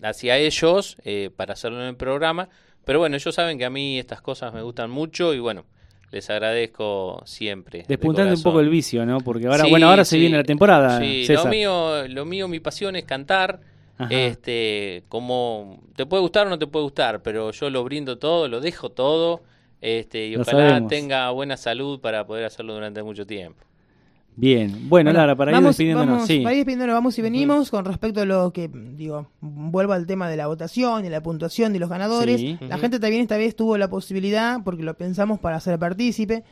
hacia 0.00 0.38
ellos 0.38 0.96
eh, 1.04 1.30
para 1.34 1.54
hacerlo 1.54 1.80
en 1.80 1.88
el 1.88 1.96
programa. 1.96 2.48
Pero 2.84 3.00
bueno, 3.00 3.16
ellos 3.16 3.34
saben 3.34 3.58
que 3.58 3.64
a 3.64 3.70
mí 3.70 3.98
estas 3.98 4.22
cosas 4.22 4.54
me 4.54 4.62
gustan 4.62 4.92
mucho 4.92 5.34
y 5.34 5.40
bueno, 5.40 5.64
les 6.12 6.30
agradezco 6.30 7.20
siempre. 7.26 7.84
Despuntando 7.88 8.32
un 8.32 8.42
poco 8.44 8.60
el 8.60 8.68
vicio, 8.68 9.04
¿no? 9.04 9.18
Porque 9.18 9.48
ahora, 9.48 9.66
bueno, 9.66 9.88
ahora 9.88 10.04
se 10.04 10.18
viene 10.18 10.36
la 10.36 10.44
temporada. 10.44 11.00
Sí, 11.00 11.26
lo 11.26 11.46
mío, 11.46 12.06
lo 12.06 12.24
mío, 12.24 12.46
mi 12.46 12.60
pasión 12.60 12.94
es 12.94 13.04
cantar. 13.04 13.58
Este, 14.08 15.02
como 15.08 15.82
te 15.94 16.06
puede 16.06 16.22
gustar 16.22 16.46
o 16.46 16.50
no 16.50 16.58
te 16.58 16.66
puede 16.66 16.84
gustar, 16.84 17.22
pero 17.22 17.50
yo 17.50 17.68
lo 17.68 17.84
brindo 17.84 18.16
todo, 18.16 18.48
lo 18.48 18.60
dejo 18.60 18.88
todo, 18.88 19.42
este, 19.82 20.28
y 20.28 20.36
ojalá 20.36 20.86
tenga 20.86 21.30
buena 21.32 21.58
salud 21.58 22.00
para 22.00 22.26
poder 22.26 22.46
hacerlo 22.46 22.72
durante 22.72 23.02
mucho 23.02 23.26
tiempo. 23.26 23.62
Bien, 24.36 24.88
bueno, 24.88 25.12
Lara, 25.12 25.36
para 25.36 25.56
ir 25.56 25.62
despidiéndonos. 25.62 26.14
Vamos, 26.14 26.26
Para 26.28 26.52
ir 26.52 26.58
despidiéndonos, 26.58 26.94
vamos 26.94 27.18
y 27.18 27.22
venimos 27.22 27.70
con 27.70 27.84
respecto 27.84 28.22
a 28.22 28.24
lo 28.24 28.52
que, 28.52 28.68
digo, 28.68 29.28
vuelvo 29.40 29.92
al 29.92 30.06
tema 30.06 30.30
de 30.30 30.36
la 30.36 30.46
votación 30.46 31.04
y 31.04 31.10
la 31.10 31.22
puntuación 31.22 31.72
de 31.72 31.78
los 31.78 31.90
ganadores. 31.90 32.60
La 32.60 32.78
gente 32.78 32.98
también 32.98 33.22
esta 33.22 33.36
vez 33.36 33.54
tuvo 33.54 33.76
la 33.76 33.88
posibilidad, 33.88 34.60
porque 34.64 34.82
lo 34.82 34.94
pensamos 34.94 35.40
para 35.40 35.60
ser 35.60 35.78
partícipe, 35.78 36.44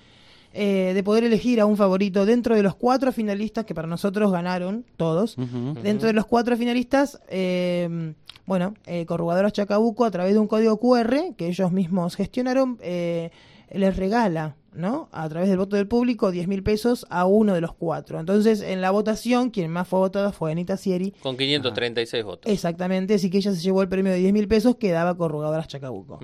eh, 0.53 0.93
de 0.95 1.03
poder 1.03 1.25
elegir 1.25 1.61
a 1.61 1.67
un 1.67 1.77
favorito 1.77 2.27
dentro 2.27 2.57
de 2.57 2.62
los 2.62 2.75
cuatro 2.75 3.12
finalistas 3.12 3.64
que 3.64 3.75
para 3.75 3.88
nosotros 3.88 4.33
ganaron 4.33 4.85
todos. 4.97 5.37
Dentro 5.83 6.09
de 6.09 6.14
los 6.14 6.27
cuatro 6.27 6.57
finalistas, 6.57 7.21
eh, 7.29 8.14
bueno, 8.49 8.73
eh, 8.87 9.05
Corrugadoras 9.05 9.53
Chacabuco 9.53 10.07
a 10.07 10.11
través 10.11 10.33
de 10.33 10.38
un 10.38 10.47
código 10.47 10.79
QR 10.79 11.35
que 11.37 11.49
ellos 11.49 11.71
mismos 11.71 12.17
gestionaron, 12.17 12.79
eh, 12.81 13.31
les 13.71 13.95
regala 13.95 14.57
¿no? 14.79 15.09
A 15.12 15.29
través 15.29 15.49
del 15.49 15.59
voto 15.59 15.77
del 15.77 15.87
público, 15.87 16.31
10 16.31 16.49
mil 16.49 16.62
pesos 16.62 17.07
a 17.11 17.27
uno 17.27 17.55
de 17.55 17.61
los 17.61 17.75
cuatro. 17.75 18.19
Entonces, 18.21 18.62
en 18.62 18.81
la 18.81 18.91
votación, 18.91 19.51
quien 19.51 19.71
más 19.71 19.88
fue 19.88 19.99
votada 19.99 20.33
fue 20.33 20.53
Anita 20.53 20.77
Sieri. 20.77 21.12
Con 21.23 21.37
536 21.37 22.25
votos. 22.25 22.53
Exactamente, 22.53 23.14
así 23.14 23.31
que 23.31 23.38
ella 23.38 23.53
se 23.53 23.61
llevó 23.61 23.83
el 23.83 23.88
premio 23.88 24.12
de 24.12 24.19
10 24.19 24.33
mil 24.33 24.49
pesos 24.49 24.77
que 24.77 24.91
daba 24.91 25.17
Corrugadoras 25.17 25.69
Chacabuco. 25.69 26.21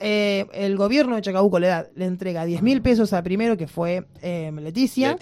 Eh, 0.00 0.46
el 0.54 0.76
gobierno 0.76 1.16
de 1.16 1.22
Chacabuco 1.22 1.58
le, 1.58 1.68
da, 1.68 1.86
le 1.94 2.04
entrega 2.06 2.44
10 2.44 2.62
mil 2.62 2.82
pesos 2.82 3.12
a 3.12 3.22
primero, 3.22 3.56
que 3.56 3.66
fue 3.66 4.06
eh, 4.22 4.52
Leticia 4.52 5.16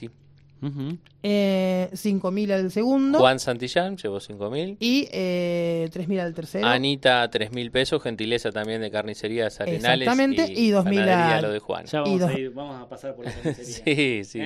eh, 1.22 1.88
5.000 1.92 2.52
al 2.52 2.70
segundo. 2.70 3.18
Juan 3.18 3.38
Santillán 3.38 3.96
llevó 3.96 4.18
5.000. 4.18 4.76
Y 4.80 5.08
eh, 5.12 5.88
3.000 5.92 6.20
al 6.20 6.34
tercero. 6.34 6.66
Anita, 6.66 7.30
3.000 7.30 7.70
pesos. 7.70 8.02
Gentileza 8.02 8.52
también 8.52 8.80
de 8.80 8.90
carnicerías 8.90 9.60
arenales. 9.60 10.08
Exactamente. 10.08 10.52
Y, 10.52 10.70
2.000 10.70 11.08
a 11.08 11.42
lo 11.42 11.52
de 11.52 11.58
Juan. 11.58 11.86
Ya 11.86 12.00
vamos, 12.00 12.22
a, 12.22 12.38
ir, 12.38 12.50
vamos 12.50 12.80
a 12.80 12.88
pasar 12.88 13.14
por 13.14 13.24
la 13.24 13.32
carnicería. 13.32 14.24
sí, 14.24 14.24
sí. 14.24 14.40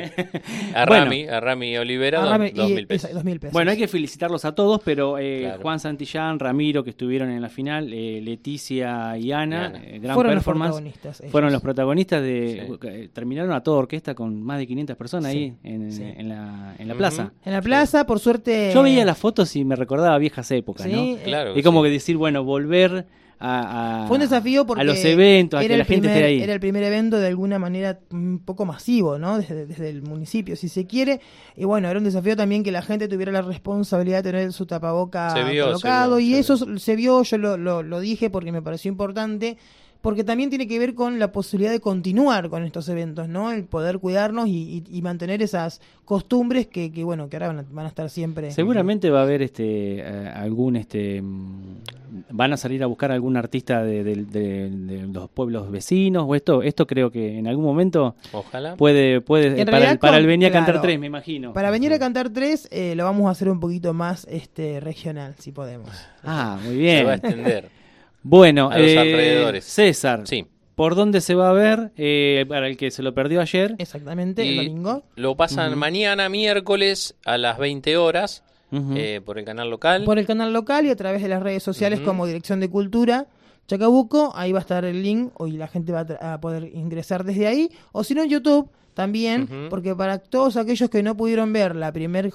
A 0.75 0.85
Rami, 0.85 1.27
a 1.27 1.40
Rami 1.40 1.77
Olivera, 1.77 2.23
2.000 2.23 2.87
pesos. 2.87 3.11
pesos. 3.11 3.53
Bueno, 3.53 3.71
hay 3.71 3.77
que 3.77 3.88
felicitarlos 3.88 4.44
a 4.44 4.55
todos, 4.55 4.81
pero 4.85 5.18
eh, 5.18 5.57
Juan 5.62 5.81
Santillán, 5.81 6.38
Ramiro, 6.38 6.85
que 6.85 6.90
estuvieron 6.90 7.31
en 7.31 7.42
la 7.42 7.49
final, 7.49 7.92
eh, 7.92 8.21
Leticia 8.23 9.16
y 9.18 9.33
Ana, 9.33 9.73
eh, 9.77 9.99
gran 9.99 10.14
fueron 10.14 10.35
performance. 10.35 10.68
Los 10.68 10.81
protagonistas, 10.81 11.23
fueron 11.31 11.53
los 11.53 11.62
protagonistas 11.62 12.23
de. 12.23 12.79
Eh, 12.83 13.09
terminaron 13.12 13.53
a 13.53 13.62
toda 13.62 13.79
orquesta 13.79 14.14
con 14.14 14.42
más 14.42 14.59
de 14.59 14.66
500 14.66 14.97
personas 14.97 15.33
ahí 15.33 15.55
en, 15.62 15.90
en 16.16 16.29
la 16.29 16.75
en 16.79 16.88
la 16.88 16.94
plaza. 16.94 17.33
En 17.44 17.53
la 17.53 17.62
plaza, 17.62 18.07
por 18.07 18.21
suerte. 18.21 18.71
Yo 18.73 18.83
veía 18.83 19.05
las 19.05 19.18
fotos 19.18 19.55
y 19.57 19.64
me 19.64 19.77
recordaba 19.77 20.16
viejas 20.18 20.51
épocas, 20.51 20.87
¿no? 20.87 21.16
Claro. 21.25 21.59
Y 21.59 21.62
como 21.62 21.83
que 21.83 21.90
decir, 21.90 22.16
bueno, 22.16 22.44
volver 22.44 23.07
a, 23.40 24.05
Fue 24.09 24.16
un 24.16 24.23
desafío 24.23 24.66
porque 24.66 24.81
a 24.81 24.85
los 24.85 25.05
eventos, 25.05 25.61
a 25.61 25.66
que 25.66 25.77
la 25.77 25.85
gente 25.85 26.09
esté 26.09 26.25
ahí. 26.25 26.42
Era 26.42 26.55
el 26.55 26.61
primer 26.61 26.83
evento 26.83 27.18
de 27.18 27.29
alguna 27.29 27.59
manera 27.59 28.01
un 28.11 28.40
poco 28.40 28.64
masivo, 28.64 29.18
¿no? 29.18 29.38
Desde, 29.38 29.88
el 29.88 30.03
municipio, 30.03 30.57
si 30.57 30.68
se 30.68 30.87
quiere. 30.87 31.21
Y 31.57 31.64
bueno, 31.64 31.88
era 31.88 31.99
un 31.99 32.05
desafío 32.05 32.37
también 32.37 32.64
que 32.64 32.73
la 32.73 32.83
gente 32.83 33.07
tuviera 33.07 33.31
la 33.31 33.42
responsabilidad 33.42 34.25
de 34.25 34.33
tener 34.33 34.53
su 34.53 34.66
tapaboca 34.66 35.35
colocado. 35.35 36.18
y 36.18 36.35
eso 36.35 36.79
se 36.79 36.97
vio, 36.97 37.23
yo 37.23 37.38
lo, 37.38 37.57
lo, 37.57 37.83
lo 37.83 38.01
dije 38.01 38.29
porque 38.29 38.51
me 38.51 38.62
pareció 38.62 38.88
importante 38.88 39.57
porque 40.00 40.22
también 40.22 40.48
tiene 40.48 40.68
que 40.68 40.78
ver 40.78 40.94
con 40.94 41.18
la 41.18 41.32
posibilidad 41.32 41.72
de 41.72 41.80
continuar 41.80 42.48
con 42.48 42.64
estos 42.64 42.88
eventos, 42.88 43.28
¿no? 43.28 43.50
El 43.50 43.64
poder 43.64 43.98
cuidarnos 43.98 44.48
y, 44.48 44.82
mantener 45.02 45.42
esas 45.42 45.80
costumbres 46.04 46.66
que, 46.66 46.92
que, 46.92 47.04
bueno, 47.04 47.28
que 47.28 47.37
ahora 47.37 47.64
van 47.70 47.87
a, 47.87 47.88
estar 47.88 48.11
siempre. 48.11 48.50
Seguramente 48.50 49.11
va 49.11 49.20
a 49.20 49.22
haber 49.22 49.42
este 49.42 50.00
eh, 50.00 50.32
algún 50.34 50.76
este 50.76 51.22
mm, 51.22 51.76
van 52.30 52.52
a 52.52 52.56
salir 52.56 52.82
a 52.82 52.87
buscar 52.87 53.11
algún 53.11 53.37
artista 53.37 53.82
de, 53.82 55.08
los 55.12 55.28
pueblos 55.30 55.70
vecinos 55.70 56.24
o 56.26 56.34
esto 56.34 56.62
esto 56.62 56.87
creo 56.87 57.11
que 57.11 57.38
en 57.38 57.46
algún 57.46 57.64
momento 57.64 58.16
ojalá. 58.32 58.76
puede 58.76 59.20
puede 59.20 59.64
para, 59.66 59.92
el, 59.92 59.98
para 59.98 60.18
el 60.18 60.26
venir 60.26 60.48
a 60.48 60.52
cantar 60.52 60.80
tres 60.80 60.98
me 60.98 61.06
imagino. 61.06 61.52
Para 61.52 61.70
venir 61.70 61.92
a 61.92 61.98
cantar 61.98 62.30
tres 62.30 62.68
eh, 62.70 62.94
lo 62.94 63.04
vamos 63.04 63.26
a 63.26 63.30
hacer 63.30 63.48
un 63.48 63.61
poquito 63.61 63.94
más 63.94 64.26
este 64.30 64.80
regional 64.80 65.34
si 65.38 65.52
podemos. 65.52 65.90
Ah 66.22 66.58
muy 66.64 66.76
bien. 66.76 66.98
Se 66.98 67.04
va 67.04 67.12
a 67.12 67.16
extender 67.16 67.70
Bueno, 68.29 68.71
a 68.71 68.79
los 68.79 68.91
eh, 68.91 68.99
alrededores. 68.99 69.64
César. 69.64 70.21
Sí. 70.25 70.47
¿Por 70.75 70.95
dónde 70.95 71.23
se 71.23 71.35
va 71.35 71.49
a 71.49 71.53
ver? 71.55 71.93
Eh, 71.97 72.45
para 72.47 72.69
el 72.69 72.77
que 72.77 72.91
se 72.91 73.03
lo 73.03 73.14
perdió 73.14 73.41
ayer. 73.41 73.75
Exactamente, 73.79 74.43
el 74.43 74.57
domingo. 74.57 75.03
Lo 75.17 75.35
pasan 75.35 75.79
mañana, 75.79 76.29
miércoles, 76.29 77.17
a 77.25 77.38
las 77.38 77.57
20 77.59 77.97
horas, 77.97 78.45
eh, 78.71 79.23
por 79.25 79.38
el 79.38 79.47
canal 79.47 79.71
local. 79.71 80.05
Por 80.05 80.19
el 80.19 80.27
canal 80.27 80.53
local 80.53 80.85
y 80.85 80.91
a 80.91 80.97
través 80.97 81.23
de 81.23 81.29
las 81.29 81.43
redes 81.43 81.62
sociales 81.62 82.01
como 82.01 82.27
Dirección 82.27 82.61
de 82.61 82.69
Cultura. 82.69 83.27
Chacabuco, 83.68 84.33
ahí 84.35 84.50
va 84.50 84.59
a 84.59 84.62
estar 84.62 84.85
el 84.87 85.02
link, 85.02 85.31
hoy 85.35 85.52
la 85.52 85.68
gente 85.68 85.92
va 85.92 86.00
a, 86.00 86.40
poder 86.40 86.74
ingresar 86.74 87.22
desde 87.22 87.46
ahí, 87.46 87.70
o 87.92 88.02
si 88.02 88.14
no 88.14 88.22
en 88.22 88.31
YouTube 88.31 88.70
también, 88.94 89.68
porque 89.70 89.94
para 89.94 90.18
todos 90.18 90.57
aquellos 90.57 90.88
que 90.90 91.02
no 91.02 91.16
pudieron 91.16 91.52
ver 91.52 91.76
la 91.76 91.92
primer 91.92 92.33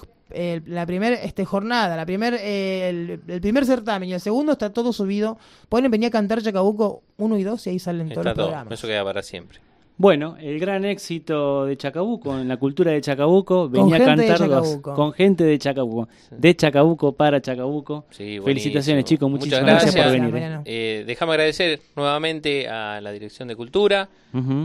la 0.66 0.86
primera 0.86 1.16
este, 1.16 1.44
jornada, 1.44 1.96
la 1.96 2.06
primer, 2.06 2.34
el, 2.34 3.20
primer 3.40 3.66
certamen 3.66 4.08
y 4.08 4.14
el 4.14 4.20
segundo 4.20 4.52
está 4.52 4.72
todo 4.72 4.92
subido. 4.92 5.38
Pueden 5.68 5.90
venir 5.90 6.08
a 6.08 6.10
cantar 6.10 6.40
Chacabuco 6.40 7.02
1 7.18 7.38
y 7.38 7.42
2 7.42 7.66
y 7.66 7.70
ahí 7.70 7.78
salen 7.78 8.08
todos 8.08 8.24
los 8.24 8.34
programas. 8.34 8.72
Eso 8.72 8.86
queda 8.86 9.04
para 9.04 9.22
siempre. 9.22 9.60
Bueno, 9.96 10.36
el 10.40 10.58
gran 10.58 10.84
éxito 10.84 11.66
de 11.66 11.76
Chacabuco, 11.76 12.36
en 12.36 12.48
la 12.48 12.56
cultura 12.56 12.90
de 12.90 13.00
Chacabuco, 13.00 13.68
venía 13.68 13.96
a 13.96 14.04
cantar 14.04 14.40
con 14.82 15.12
gente 15.12 15.44
de 15.44 15.56
Chacabuco, 15.56 16.08
de 16.32 16.56
Chacabuco 16.56 17.12
para 17.12 17.40
Chacabuco. 17.40 18.06
Felicitaciones 18.10 19.04
chicos, 19.04 19.30
muchísimas 19.30 19.62
gracias. 19.62 19.94
por 19.94 20.10
venir. 20.10 20.36
¿eh? 20.36 20.60
Eh, 20.64 21.04
déjame 21.06 21.32
agradecer 21.32 21.80
nuevamente 21.94 22.68
a 22.68 23.00
la 23.00 23.12
Dirección 23.12 23.46
de 23.46 23.54
Cultura, 23.54 24.08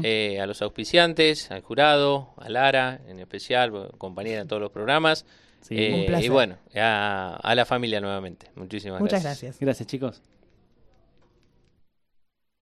eh, 0.03 0.39
a 0.41 0.47
los 0.47 0.63
auspiciantes, 0.63 1.51
al 1.51 1.61
jurado, 1.61 2.29
a 2.37 2.49
Lara 2.49 2.99
en 3.07 3.19
especial, 3.19 3.71
compañera 3.99 4.41
en 4.41 4.47
todos 4.47 4.61
los 4.63 4.71
programas. 4.71 5.25
y 5.69 6.27
bueno, 6.29 6.55
a, 6.75 7.53
la 7.55 7.65
familia 7.65 8.01
nuevamente. 8.01 8.47
Muchísimas 8.55 8.99
Muchas 8.99 9.21
gracias. 9.21 9.59
gracias. 9.59 9.59
Gracias 9.59 9.87
chicos. 9.87 10.21